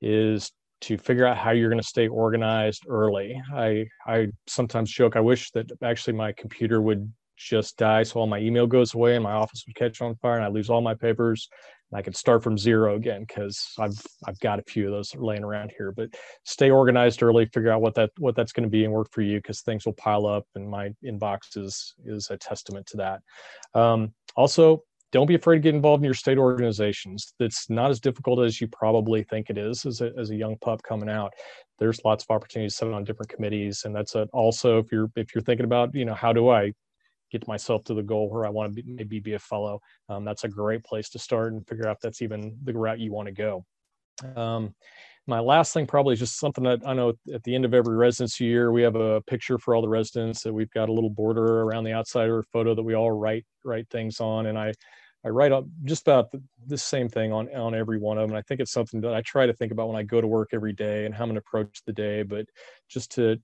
is 0.00 0.50
to 0.80 0.96
figure 0.96 1.26
out 1.26 1.36
how 1.36 1.50
you're 1.50 1.70
going 1.70 1.82
to 1.82 1.86
stay 1.86 2.08
organized 2.08 2.84
early. 2.88 3.40
I 3.54 3.86
I 4.06 4.28
sometimes 4.46 4.90
joke 4.90 5.16
I 5.16 5.20
wish 5.20 5.50
that 5.52 5.70
actually 5.82 6.14
my 6.14 6.32
computer 6.32 6.80
would 6.80 7.12
just 7.36 7.76
die 7.76 8.02
so 8.02 8.18
all 8.18 8.26
my 8.26 8.38
email 8.38 8.66
goes 8.66 8.94
away 8.94 9.14
and 9.14 9.22
my 9.22 9.32
office 9.32 9.62
would 9.66 9.76
catch 9.76 10.00
on 10.00 10.16
fire 10.16 10.34
and 10.34 10.44
I 10.44 10.48
lose 10.48 10.68
all 10.68 10.80
my 10.80 10.94
papers 10.94 11.48
I 11.92 12.02
can 12.02 12.12
start 12.12 12.42
from 12.42 12.58
zero 12.58 12.96
again 12.96 13.24
because 13.26 13.72
I've 13.78 13.98
I've 14.26 14.38
got 14.40 14.58
a 14.58 14.62
few 14.62 14.86
of 14.86 14.92
those 14.92 15.14
laying 15.14 15.44
around 15.44 15.72
here. 15.76 15.92
But 15.92 16.10
stay 16.44 16.70
organized 16.70 17.22
early, 17.22 17.46
figure 17.46 17.72
out 17.72 17.80
what 17.80 17.94
that 17.94 18.10
what 18.18 18.36
that's 18.36 18.52
going 18.52 18.64
to 18.64 18.70
be 18.70 18.84
and 18.84 18.92
work 18.92 19.08
for 19.10 19.22
you 19.22 19.38
because 19.38 19.62
things 19.62 19.86
will 19.86 19.94
pile 19.94 20.26
up, 20.26 20.44
and 20.54 20.68
my 20.68 20.90
inbox 21.04 21.56
is 21.56 21.94
is 22.04 22.28
a 22.30 22.36
testament 22.36 22.86
to 22.88 22.96
that. 22.98 23.20
Um, 23.78 24.12
also, 24.36 24.82
don't 25.10 25.26
be 25.26 25.34
afraid 25.34 25.56
to 25.56 25.62
get 25.62 25.74
involved 25.74 26.02
in 26.02 26.04
your 26.04 26.14
state 26.14 26.36
organizations. 26.36 27.32
It's 27.40 27.70
not 27.70 27.90
as 27.90 28.00
difficult 28.00 28.40
as 28.40 28.60
you 28.60 28.68
probably 28.68 29.22
think 29.22 29.48
it 29.48 29.56
is 29.56 29.86
as 29.86 30.02
a, 30.02 30.12
as 30.18 30.30
a 30.30 30.36
young 30.36 30.56
pup 30.58 30.82
coming 30.82 31.08
out. 31.08 31.32
There's 31.78 32.04
lots 32.04 32.24
of 32.24 32.34
opportunities 32.34 32.74
to 32.74 32.84
sit 32.84 32.92
on 32.92 33.04
different 33.04 33.30
committees, 33.30 33.82
and 33.86 33.94
that's 33.94 34.14
a, 34.14 34.28
also 34.34 34.78
if 34.78 34.92
you're 34.92 35.10
if 35.16 35.34
you're 35.34 35.42
thinking 35.42 35.64
about 35.64 35.94
you 35.94 36.04
know 36.04 36.14
how 36.14 36.34
do 36.34 36.50
I 36.50 36.72
get 37.30 37.46
myself 37.48 37.84
to 37.84 37.94
the 37.94 38.02
goal 38.02 38.28
where 38.30 38.46
I 38.46 38.50
want 38.50 38.74
to 38.74 38.82
be, 38.82 38.90
maybe 38.90 39.20
be 39.20 39.34
a 39.34 39.38
fellow, 39.38 39.80
um, 40.08 40.24
that's 40.24 40.44
a 40.44 40.48
great 40.48 40.84
place 40.84 41.08
to 41.10 41.18
start 41.18 41.52
and 41.52 41.66
figure 41.66 41.86
out 41.86 41.96
if 41.96 42.00
that's 42.00 42.22
even 42.22 42.56
the 42.64 42.72
route 42.72 42.98
you 42.98 43.12
want 43.12 43.26
to 43.26 43.32
go. 43.32 43.64
Um, 44.36 44.74
my 45.26 45.40
last 45.40 45.74
thing 45.74 45.86
probably 45.86 46.14
is 46.14 46.20
just 46.20 46.40
something 46.40 46.64
that 46.64 46.80
I 46.86 46.94
know 46.94 47.12
at 47.32 47.42
the 47.44 47.54
end 47.54 47.66
of 47.66 47.74
every 47.74 47.96
residency 47.96 48.44
year, 48.44 48.72
we 48.72 48.82
have 48.82 48.96
a 48.96 49.20
picture 49.22 49.58
for 49.58 49.74
all 49.74 49.82
the 49.82 49.88
residents 49.88 50.42
that 50.42 50.52
we've 50.52 50.70
got 50.70 50.88
a 50.88 50.92
little 50.92 51.10
border 51.10 51.62
around 51.62 51.84
the 51.84 51.92
outside 51.92 52.30
or 52.30 52.42
photo 52.44 52.74
that 52.74 52.82
we 52.82 52.94
all 52.94 53.10
write, 53.10 53.44
write 53.62 53.88
things 53.90 54.20
on. 54.20 54.46
And 54.46 54.58
I, 54.58 54.72
I 55.26 55.28
write 55.28 55.52
up 55.52 55.66
just 55.84 56.02
about 56.02 56.30
the, 56.30 56.42
the 56.66 56.78
same 56.78 57.10
thing 57.10 57.30
on, 57.30 57.54
on 57.54 57.74
every 57.74 57.98
one 57.98 58.16
of 58.16 58.22
them. 58.22 58.30
And 58.30 58.38
I 58.38 58.42
think 58.42 58.60
it's 58.60 58.72
something 58.72 59.02
that 59.02 59.12
I 59.12 59.20
try 59.20 59.44
to 59.44 59.52
think 59.52 59.70
about 59.70 59.88
when 59.88 59.96
I 59.96 60.02
go 60.02 60.22
to 60.22 60.26
work 60.26 60.50
every 60.54 60.72
day 60.72 61.04
and 61.04 61.14
how 61.14 61.24
I'm 61.24 61.28
going 61.28 61.34
to 61.34 61.44
approach 61.46 61.82
the 61.84 61.92
day, 61.92 62.22
but 62.22 62.46
just 62.88 63.10
to, 63.16 63.36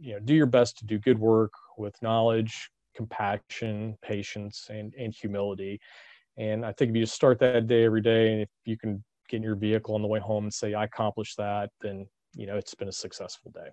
you 0.00 0.14
know, 0.14 0.20
do 0.20 0.34
your 0.34 0.46
best 0.46 0.78
to 0.78 0.86
do 0.86 0.98
good 0.98 1.20
work 1.20 1.52
with 1.76 1.94
knowledge, 2.02 2.68
compassion, 2.98 3.96
patience, 4.02 4.66
and, 4.70 4.92
and 4.98 5.14
humility. 5.14 5.80
And 6.36 6.66
I 6.66 6.72
think 6.72 6.90
if 6.90 6.96
you 6.96 7.02
just 7.02 7.14
start 7.14 7.38
that 7.38 7.68
day 7.68 7.84
every 7.84 8.02
day, 8.02 8.32
and 8.32 8.42
if 8.42 8.48
you 8.64 8.76
can 8.76 9.02
get 9.28 9.36
in 9.38 9.42
your 9.44 9.54
vehicle 9.54 9.94
on 9.94 10.02
the 10.02 10.08
way 10.08 10.18
home 10.18 10.44
and 10.44 10.52
say 10.52 10.74
I 10.74 10.84
accomplished 10.84 11.36
that, 11.36 11.70
then 11.80 12.06
you 12.34 12.46
know 12.46 12.56
it's 12.56 12.74
been 12.74 12.88
a 12.88 12.92
successful 12.92 13.52
day. 13.52 13.70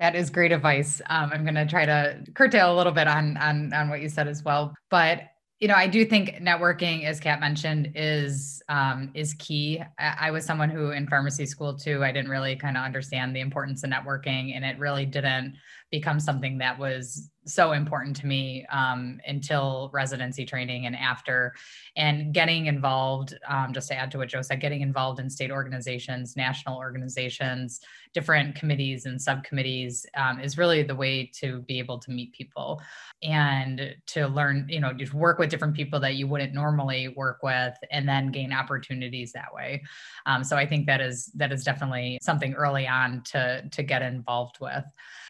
That 0.00 0.16
is 0.16 0.30
great 0.30 0.50
advice. 0.50 1.00
Um, 1.08 1.30
I'm 1.32 1.44
going 1.44 1.54
to 1.54 1.66
try 1.66 1.84
to 1.84 2.24
curtail 2.34 2.74
a 2.74 2.76
little 2.76 2.92
bit 2.92 3.06
on 3.06 3.36
on 3.36 3.72
on 3.72 3.88
what 3.88 4.00
you 4.00 4.08
said 4.08 4.26
as 4.26 4.42
well, 4.44 4.74
but 4.90 5.22
you 5.60 5.68
know, 5.68 5.74
I 5.74 5.86
do 5.86 6.06
think 6.06 6.36
networking, 6.40 7.04
as 7.04 7.20
Kat 7.20 7.38
mentioned, 7.38 7.92
is 7.94 8.62
um, 8.70 9.10
is 9.12 9.34
key. 9.34 9.82
I, 9.98 10.16
I, 10.20 10.30
was 10.30 10.46
someone 10.46 10.70
who 10.70 10.92
in 10.92 11.06
pharmacy 11.06 11.44
school 11.44 11.76
too, 11.76 12.02
I 12.02 12.12
didn't 12.12 12.30
really 12.30 12.56
kind 12.56 12.78
of 12.78 12.82
understand 12.82 13.36
the 13.36 13.40
importance 13.40 13.84
of 13.84 13.90
networking, 13.90 14.56
and 14.56 14.64
it 14.64 14.78
really 14.78 15.04
didn't 15.04 15.56
become 15.90 16.18
something 16.18 16.56
that 16.58 16.78
was 16.78 17.30
so 17.46 17.72
important 17.72 18.16
to 18.16 18.26
me 18.26 18.66
um, 18.70 19.20
until 19.26 19.90
residency 19.92 20.44
training 20.44 20.86
and 20.86 20.96
after. 20.96 21.54
And 21.96 22.32
getting 22.34 22.66
involved, 22.66 23.34
um, 23.48 23.72
just 23.72 23.88
to 23.88 23.94
add 23.94 24.10
to 24.12 24.18
what 24.18 24.28
Joe 24.28 24.42
said, 24.42 24.60
getting 24.60 24.82
involved 24.82 25.20
in 25.20 25.30
state 25.30 25.50
organizations, 25.50 26.36
national 26.36 26.76
organizations, 26.76 27.80
different 28.12 28.54
committees 28.54 29.06
and 29.06 29.20
subcommittees 29.20 30.04
um, 30.16 30.40
is 30.40 30.58
really 30.58 30.82
the 30.82 30.94
way 30.94 31.30
to 31.40 31.60
be 31.62 31.78
able 31.78 31.98
to 31.98 32.10
meet 32.10 32.32
people 32.32 32.80
and 33.22 33.94
to 34.06 34.26
learn, 34.26 34.66
you 34.68 34.80
know, 34.80 34.92
just 34.92 35.14
work 35.14 35.38
with 35.38 35.50
different 35.50 35.74
people 35.74 36.00
that 36.00 36.16
you 36.16 36.26
wouldn't 36.26 36.54
normally 36.54 37.08
work 37.16 37.38
with, 37.42 37.74
and 37.90 38.08
then 38.08 38.30
gain 38.30 38.52
opportunities 38.52 39.32
that 39.32 39.52
way. 39.54 39.82
Um, 40.26 40.42
so 40.42 40.56
I 40.56 40.66
think 40.66 40.86
that 40.86 41.00
is 41.00 41.26
that 41.36 41.52
is 41.52 41.64
definitely 41.64 42.18
something 42.22 42.54
early 42.54 42.86
on 42.86 43.22
to 43.32 43.68
to 43.70 43.82
get 43.82 44.02
involved 44.02 44.58
with. 44.60 44.84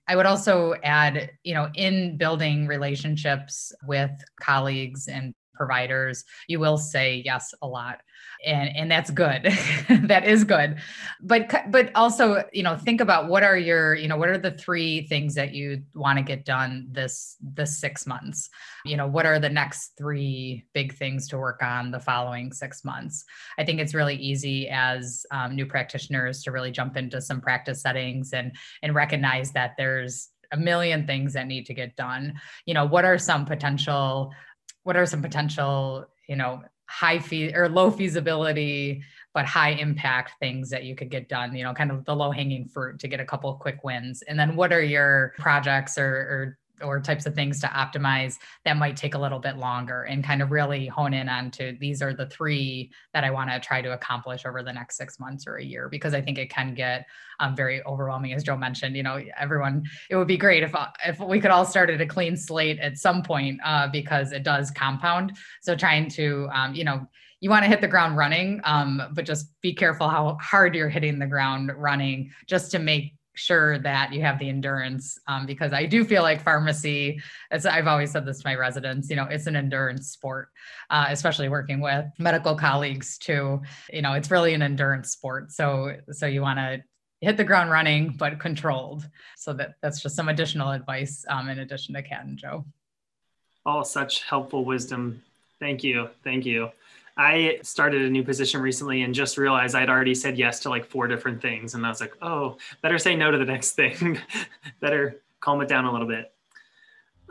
I 0.08 0.16
would 0.16 0.26
also 0.26 0.74
add, 0.82 1.30
you 1.44 1.54
know, 1.54 1.68
in 1.74 1.99
building 2.16 2.66
relationships 2.66 3.72
with 3.86 4.12
colleagues 4.40 5.08
and 5.08 5.34
providers, 5.60 6.24
you 6.48 6.58
will 6.58 6.78
say 6.78 7.20
yes 7.22 7.52
a 7.60 7.68
lot. 7.68 8.00
And 8.46 8.74
and 8.74 8.90
that's 8.90 9.10
good. 9.10 9.46
That 10.10 10.24
is 10.24 10.44
good. 10.44 10.76
But 11.20 11.70
but 11.70 11.90
also 11.94 12.42
you 12.52 12.62
know 12.62 12.76
think 12.76 13.00
about 13.00 13.28
what 13.28 13.42
are 13.42 13.56
your 13.56 13.94
you 13.94 14.08
know 14.08 14.16
what 14.16 14.30
are 14.30 14.38
the 14.38 14.52
three 14.52 15.06
things 15.08 15.34
that 15.34 15.52
you 15.52 15.82
want 15.94 16.18
to 16.18 16.24
get 16.24 16.44
done 16.44 16.88
this 16.90 17.36
this 17.42 17.78
six 17.78 18.06
months? 18.06 18.48
You 18.86 18.96
know 18.96 19.06
what 19.06 19.26
are 19.26 19.38
the 19.38 19.50
next 19.50 19.92
three 19.98 20.64
big 20.72 20.94
things 20.94 21.28
to 21.28 21.38
work 21.38 21.62
on 21.62 21.90
the 21.90 22.00
following 22.00 22.52
six 22.52 22.82
months? 22.84 23.24
I 23.58 23.64
think 23.64 23.78
it's 23.78 23.94
really 23.94 24.16
easy 24.16 24.68
as 24.70 25.26
um, 25.30 25.54
new 25.54 25.66
practitioners 25.66 26.42
to 26.44 26.52
really 26.52 26.70
jump 26.70 26.96
into 26.96 27.20
some 27.20 27.40
practice 27.40 27.82
settings 27.82 28.32
and 28.32 28.52
and 28.82 28.94
recognize 28.94 29.52
that 29.52 29.74
there's 29.76 30.30
a 30.52 30.56
million 30.56 31.06
things 31.06 31.32
that 31.34 31.46
need 31.46 31.66
to 31.66 31.74
get 31.74 31.96
done. 31.96 32.34
You 32.66 32.74
know 32.74 32.86
what 32.86 33.04
are 33.04 33.18
some 33.18 33.44
potential 33.44 34.32
what 34.82 34.96
are 34.96 35.06
some 35.06 35.22
potential 35.22 36.06
you 36.28 36.36
know 36.36 36.62
high 36.88 37.18
fee 37.18 37.54
or 37.54 37.68
low 37.68 37.90
feasibility 37.90 39.02
but 39.32 39.46
high 39.46 39.70
impact 39.70 40.32
things 40.40 40.70
that 40.70 40.84
you 40.84 40.94
could 40.96 41.10
get 41.10 41.28
done? 41.28 41.54
You 41.54 41.64
know 41.64 41.74
kind 41.74 41.90
of 41.90 42.04
the 42.04 42.16
low 42.16 42.30
hanging 42.30 42.66
fruit 42.66 42.98
to 43.00 43.08
get 43.08 43.20
a 43.20 43.24
couple 43.24 43.52
quick 43.54 43.84
wins. 43.84 44.22
And 44.22 44.38
then 44.38 44.56
what 44.56 44.72
are 44.72 44.82
your 44.82 45.34
projects 45.38 45.98
or, 45.98 46.06
or 46.06 46.58
or 46.82 47.00
types 47.00 47.26
of 47.26 47.34
things 47.34 47.60
to 47.60 47.66
optimize 47.68 48.38
that 48.64 48.76
might 48.76 48.96
take 48.96 49.14
a 49.14 49.18
little 49.18 49.38
bit 49.38 49.56
longer 49.56 50.02
and 50.02 50.24
kind 50.24 50.42
of 50.42 50.50
really 50.50 50.86
hone 50.86 51.14
in 51.14 51.28
on 51.28 51.50
to 51.52 51.76
these 51.80 52.02
are 52.02 52.14
the 52.14 52.26
three 52.26 52.90
that 53.14 53.24
I 53.24 53.30
want 53.30 53.50
to 53.50 53.60
try 53.60 53.82
to 53.82 53.92
accomplish 53.92 54.46
over 54.46 54.62
the 54.62 54.72
next 54.72 54.96
six 54.96 55.18
months 55.18 55.46
or 55.46 55.56
a 55.56 55.64
year 55.64 55.88
because 55.88 56.14
I 56.14 56.20
think 56.20 56.38
it 56.38 56.50
can 56.50 56.74
get 56.74 57.06
um, 57.38 57.56
very 57.56 57.84
overwhelming 57.84 58.32
as 58.32 58.42
Joe 58.42 58.56
mentioned 58.56 58.96
you 58.96 59.02
know 59.02 59.22
everyone 59.38 59.84
it 60.10 60.16
would 60.16 60.28
be 60.28 60.36
great 60.36 60.62
if 60.62 60.74
if 61.06 61.20
we 61.20 61.40
could 61.40 61.50
all 61.50 61.64
start 61.64 61.90
at 61.90 62.00
a 62.00 62.06
clean 62.06 62.36
slate 62.36 62.78
at 62.78 62.98
some 62.98 63.22
point 63.22 63.60
uh, 63.64 63.88
because 63.88 64.32
it 64.32 64.42
does 64.42 64.70
compound. 64.70 65.36
So 65.60 65.76
trying 65.76 66.08
to 66.10 66.48
um, 66.52 66.74
you 66.74 66.84
know 66.84 67.06
you 67.40 67.48
want 67.48 67.64
to 67.64 67.68
hit 67.68 67.80
the 67.80 67.88
ground 67.88 68.16
running 68.16 68.60
um, 68.64 69.02
but 69.12 69.24
just 69.24 69.58
be 69.62 69.72
careful 69.72 70.08
how 70.08 70.36
hard 70.40 70.74
you're 70.74 70.90
hitting 70.90 71.18
the 71.18 71.26
ground 71.26 71.72
running 71.74 72.30
just 72.46 72.70
to 72.70 72.78
make 72.78 73.14
sure 73.40 73.78
that 73.78 74.12
you 74.12 74.20
have 74.20 74.38
the 74.38 74.48
endurance 74.48 75.18
um, 75.26 75.46
because 75.46 75.72
I 75.72 75.86
do 75.86 76.04
feel 76.04 76.22
like 76.22 76.42
pharmacy, 76.42 77.20
as 77.50 77.66
I've 77.66 77.86
always 77.86 78.10
said 78.10 78.26
this 78.26 78.38
to 78.40 78.46
my 78.46 78.54
residents, 78.54 79.08
you 79.08 79.16
know, 79.16 79.24
it's 79.24 79.46
an 79.46 79.56
endurance 79.56 80.08
sport, 80.08 80.50
uh, 80.90 81.06
especially 81.08 81.48
working 81.48 81.80
with 81.80 82.04
medical 82.18 82.54
colleagues 82.54 83.18
too. 83.18 83.62
You 83.92 84.02
know, 84.02 84.12
it's 84.12 84.30
really 84.30 84.54
an 84.54 84.62
endurance 84.62 85.10
sport. 85.10 85.52
So, 85.52 85.96
so 86.12 86.26
you 86.26 86.42
want 86.42 86.58
to 86.58 86.82
hit 87.20 87.36
the 87.36 87.44
ground 87.44 87.70
running, 87.70 88.14
but 88.18 88.38
controlled. 88.38 89.08
So 89.36 89.52
that 89.54 89.74
that's 89.82 90.02
just 90.02 90.16
some 90.16 90.28
additional 90.28 90.70
advice 90.70 91.24
um, 91.28 91.48
in 91.48 91.58
addition 91.60 91.94
to 91.94 92.02
Kat 92.02 92.24
and 92.24 92.38
Joe. 92.38 92.64
All 93.64 93.84
such 93.84 94.22
helpful 94.22 94.64
wisdom. 94.64 95.22
Thank 95.58 95.84
you. 95.84 96.08
Thank 96.24 96.46
you. 96.46 96.70
I 97.20 97.58
started 97.60 98.00
a 98.00 98.08
new 98.08 98.22
position 98.22 98.62
recently 98.62 99.02
and 99.02 99.14
just 99.14 99.36
realized 99.36 99.74
I'd 99.74 99.90
already 99.90 100.14
said 100.14 100.38
yes 100.38 100.58
to 100.60 100.70
like 100.70 100.86
four 100.86 101.06
different 101.06 101.42
things. 101.42 101.74
And 101.74 101.84
I 101.84 101.90
was 101.90 102.00
like, 102.00 102.16
oh, 102.22 102.56
better 102.80 102.96
say 102.96 103.14
no 103.14 103.30
to 103.30 103.36
the 103.36 103.44
next 103.44 103.72
thing. 103.72 104.18
better 104.80 105.20
calm 105.38 105.60
it 105.60 105.68
down 105.68 105.84
a 105.84 105.92
little 105.92 106.08
bit. 106.08 106.32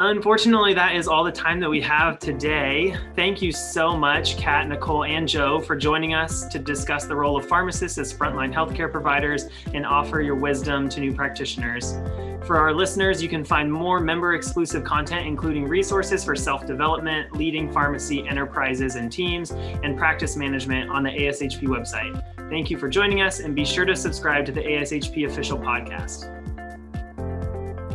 Unfortunately, 0.01 0.73
that 0.73 0.95
is 0.95 1.09
all 1.09 1.25
the 1.25 1.31
time 1.31 1.59
that 1.59 1.69
we 1.69 1.81
have 1.81 2.19
today. 2.19 2.95
Thank 3.17 3.41
you 3.41 3.51
so 3.51 3.97
much, 3.97 4.37
Kat, 4.37 4.69
Nicole, 4.69 5.03
and 5.03 5.27
Joe, 5.27 5.59
for 5.59 5.75
joining 5.75 6.13
us 6.13 6.47
to 6.47 6.57
discuss 6.57 7.03
the 7.03 7.15
role 7.17 7.35
of 7.35 7.45
pharmacists 7.45 7.97
as 7.97 8.13
frontline 8.13 8.53
healthcare 8.53 8.89
providers 8.89 9.47
and 9.73 9.85
offer 9.85 10.21
your 10.21 10.35
wisdom 10.35 10.87
to 10.87 11.01
new 11.01 11.13
practitioners. 11.13 11.97
For 12.45 12.57
our 12.57 12.73
listeners, 12.73 13.21
you 13.21 13.27
can 13.27 13.43
find 13.43 13.69
more 13.69 13.99
member 13.99 14.35
exclusive 14.35 14.85
content, 14.85 15.27
including 15.27 15.67
resources 15.67 16.23
for 16.23 16.33
self 16.33 16.65
development, 16.65 17.33
leading 17.33 17.69
pharmacy 17.69 18.25
enterprises 18.25 18.95
and 18.95 19.11
teams, 19.11 19.51
and 19.51 19.97
practice 19.97 20.37
management 20.37 20.89
on 20.89 21.03
the 21.03 21.09
ASHP 21.09 21.63
website. 21.63 22.23
Thank 22.49 22.71
you 22.71 22.77
for 22.77 22.87
joining 22.87 23.19
us, 23.19 23.41
and 23.41 23.53
be 23.53 23.65
sure 23.65 23.83
to 23.83 23.97
subscribe 23.97 24.45
to 24.45 24.53
the 24.53 24.61
ASHP 24.61 25.29
official 25.29 25.57
podcast. 25.57 26.38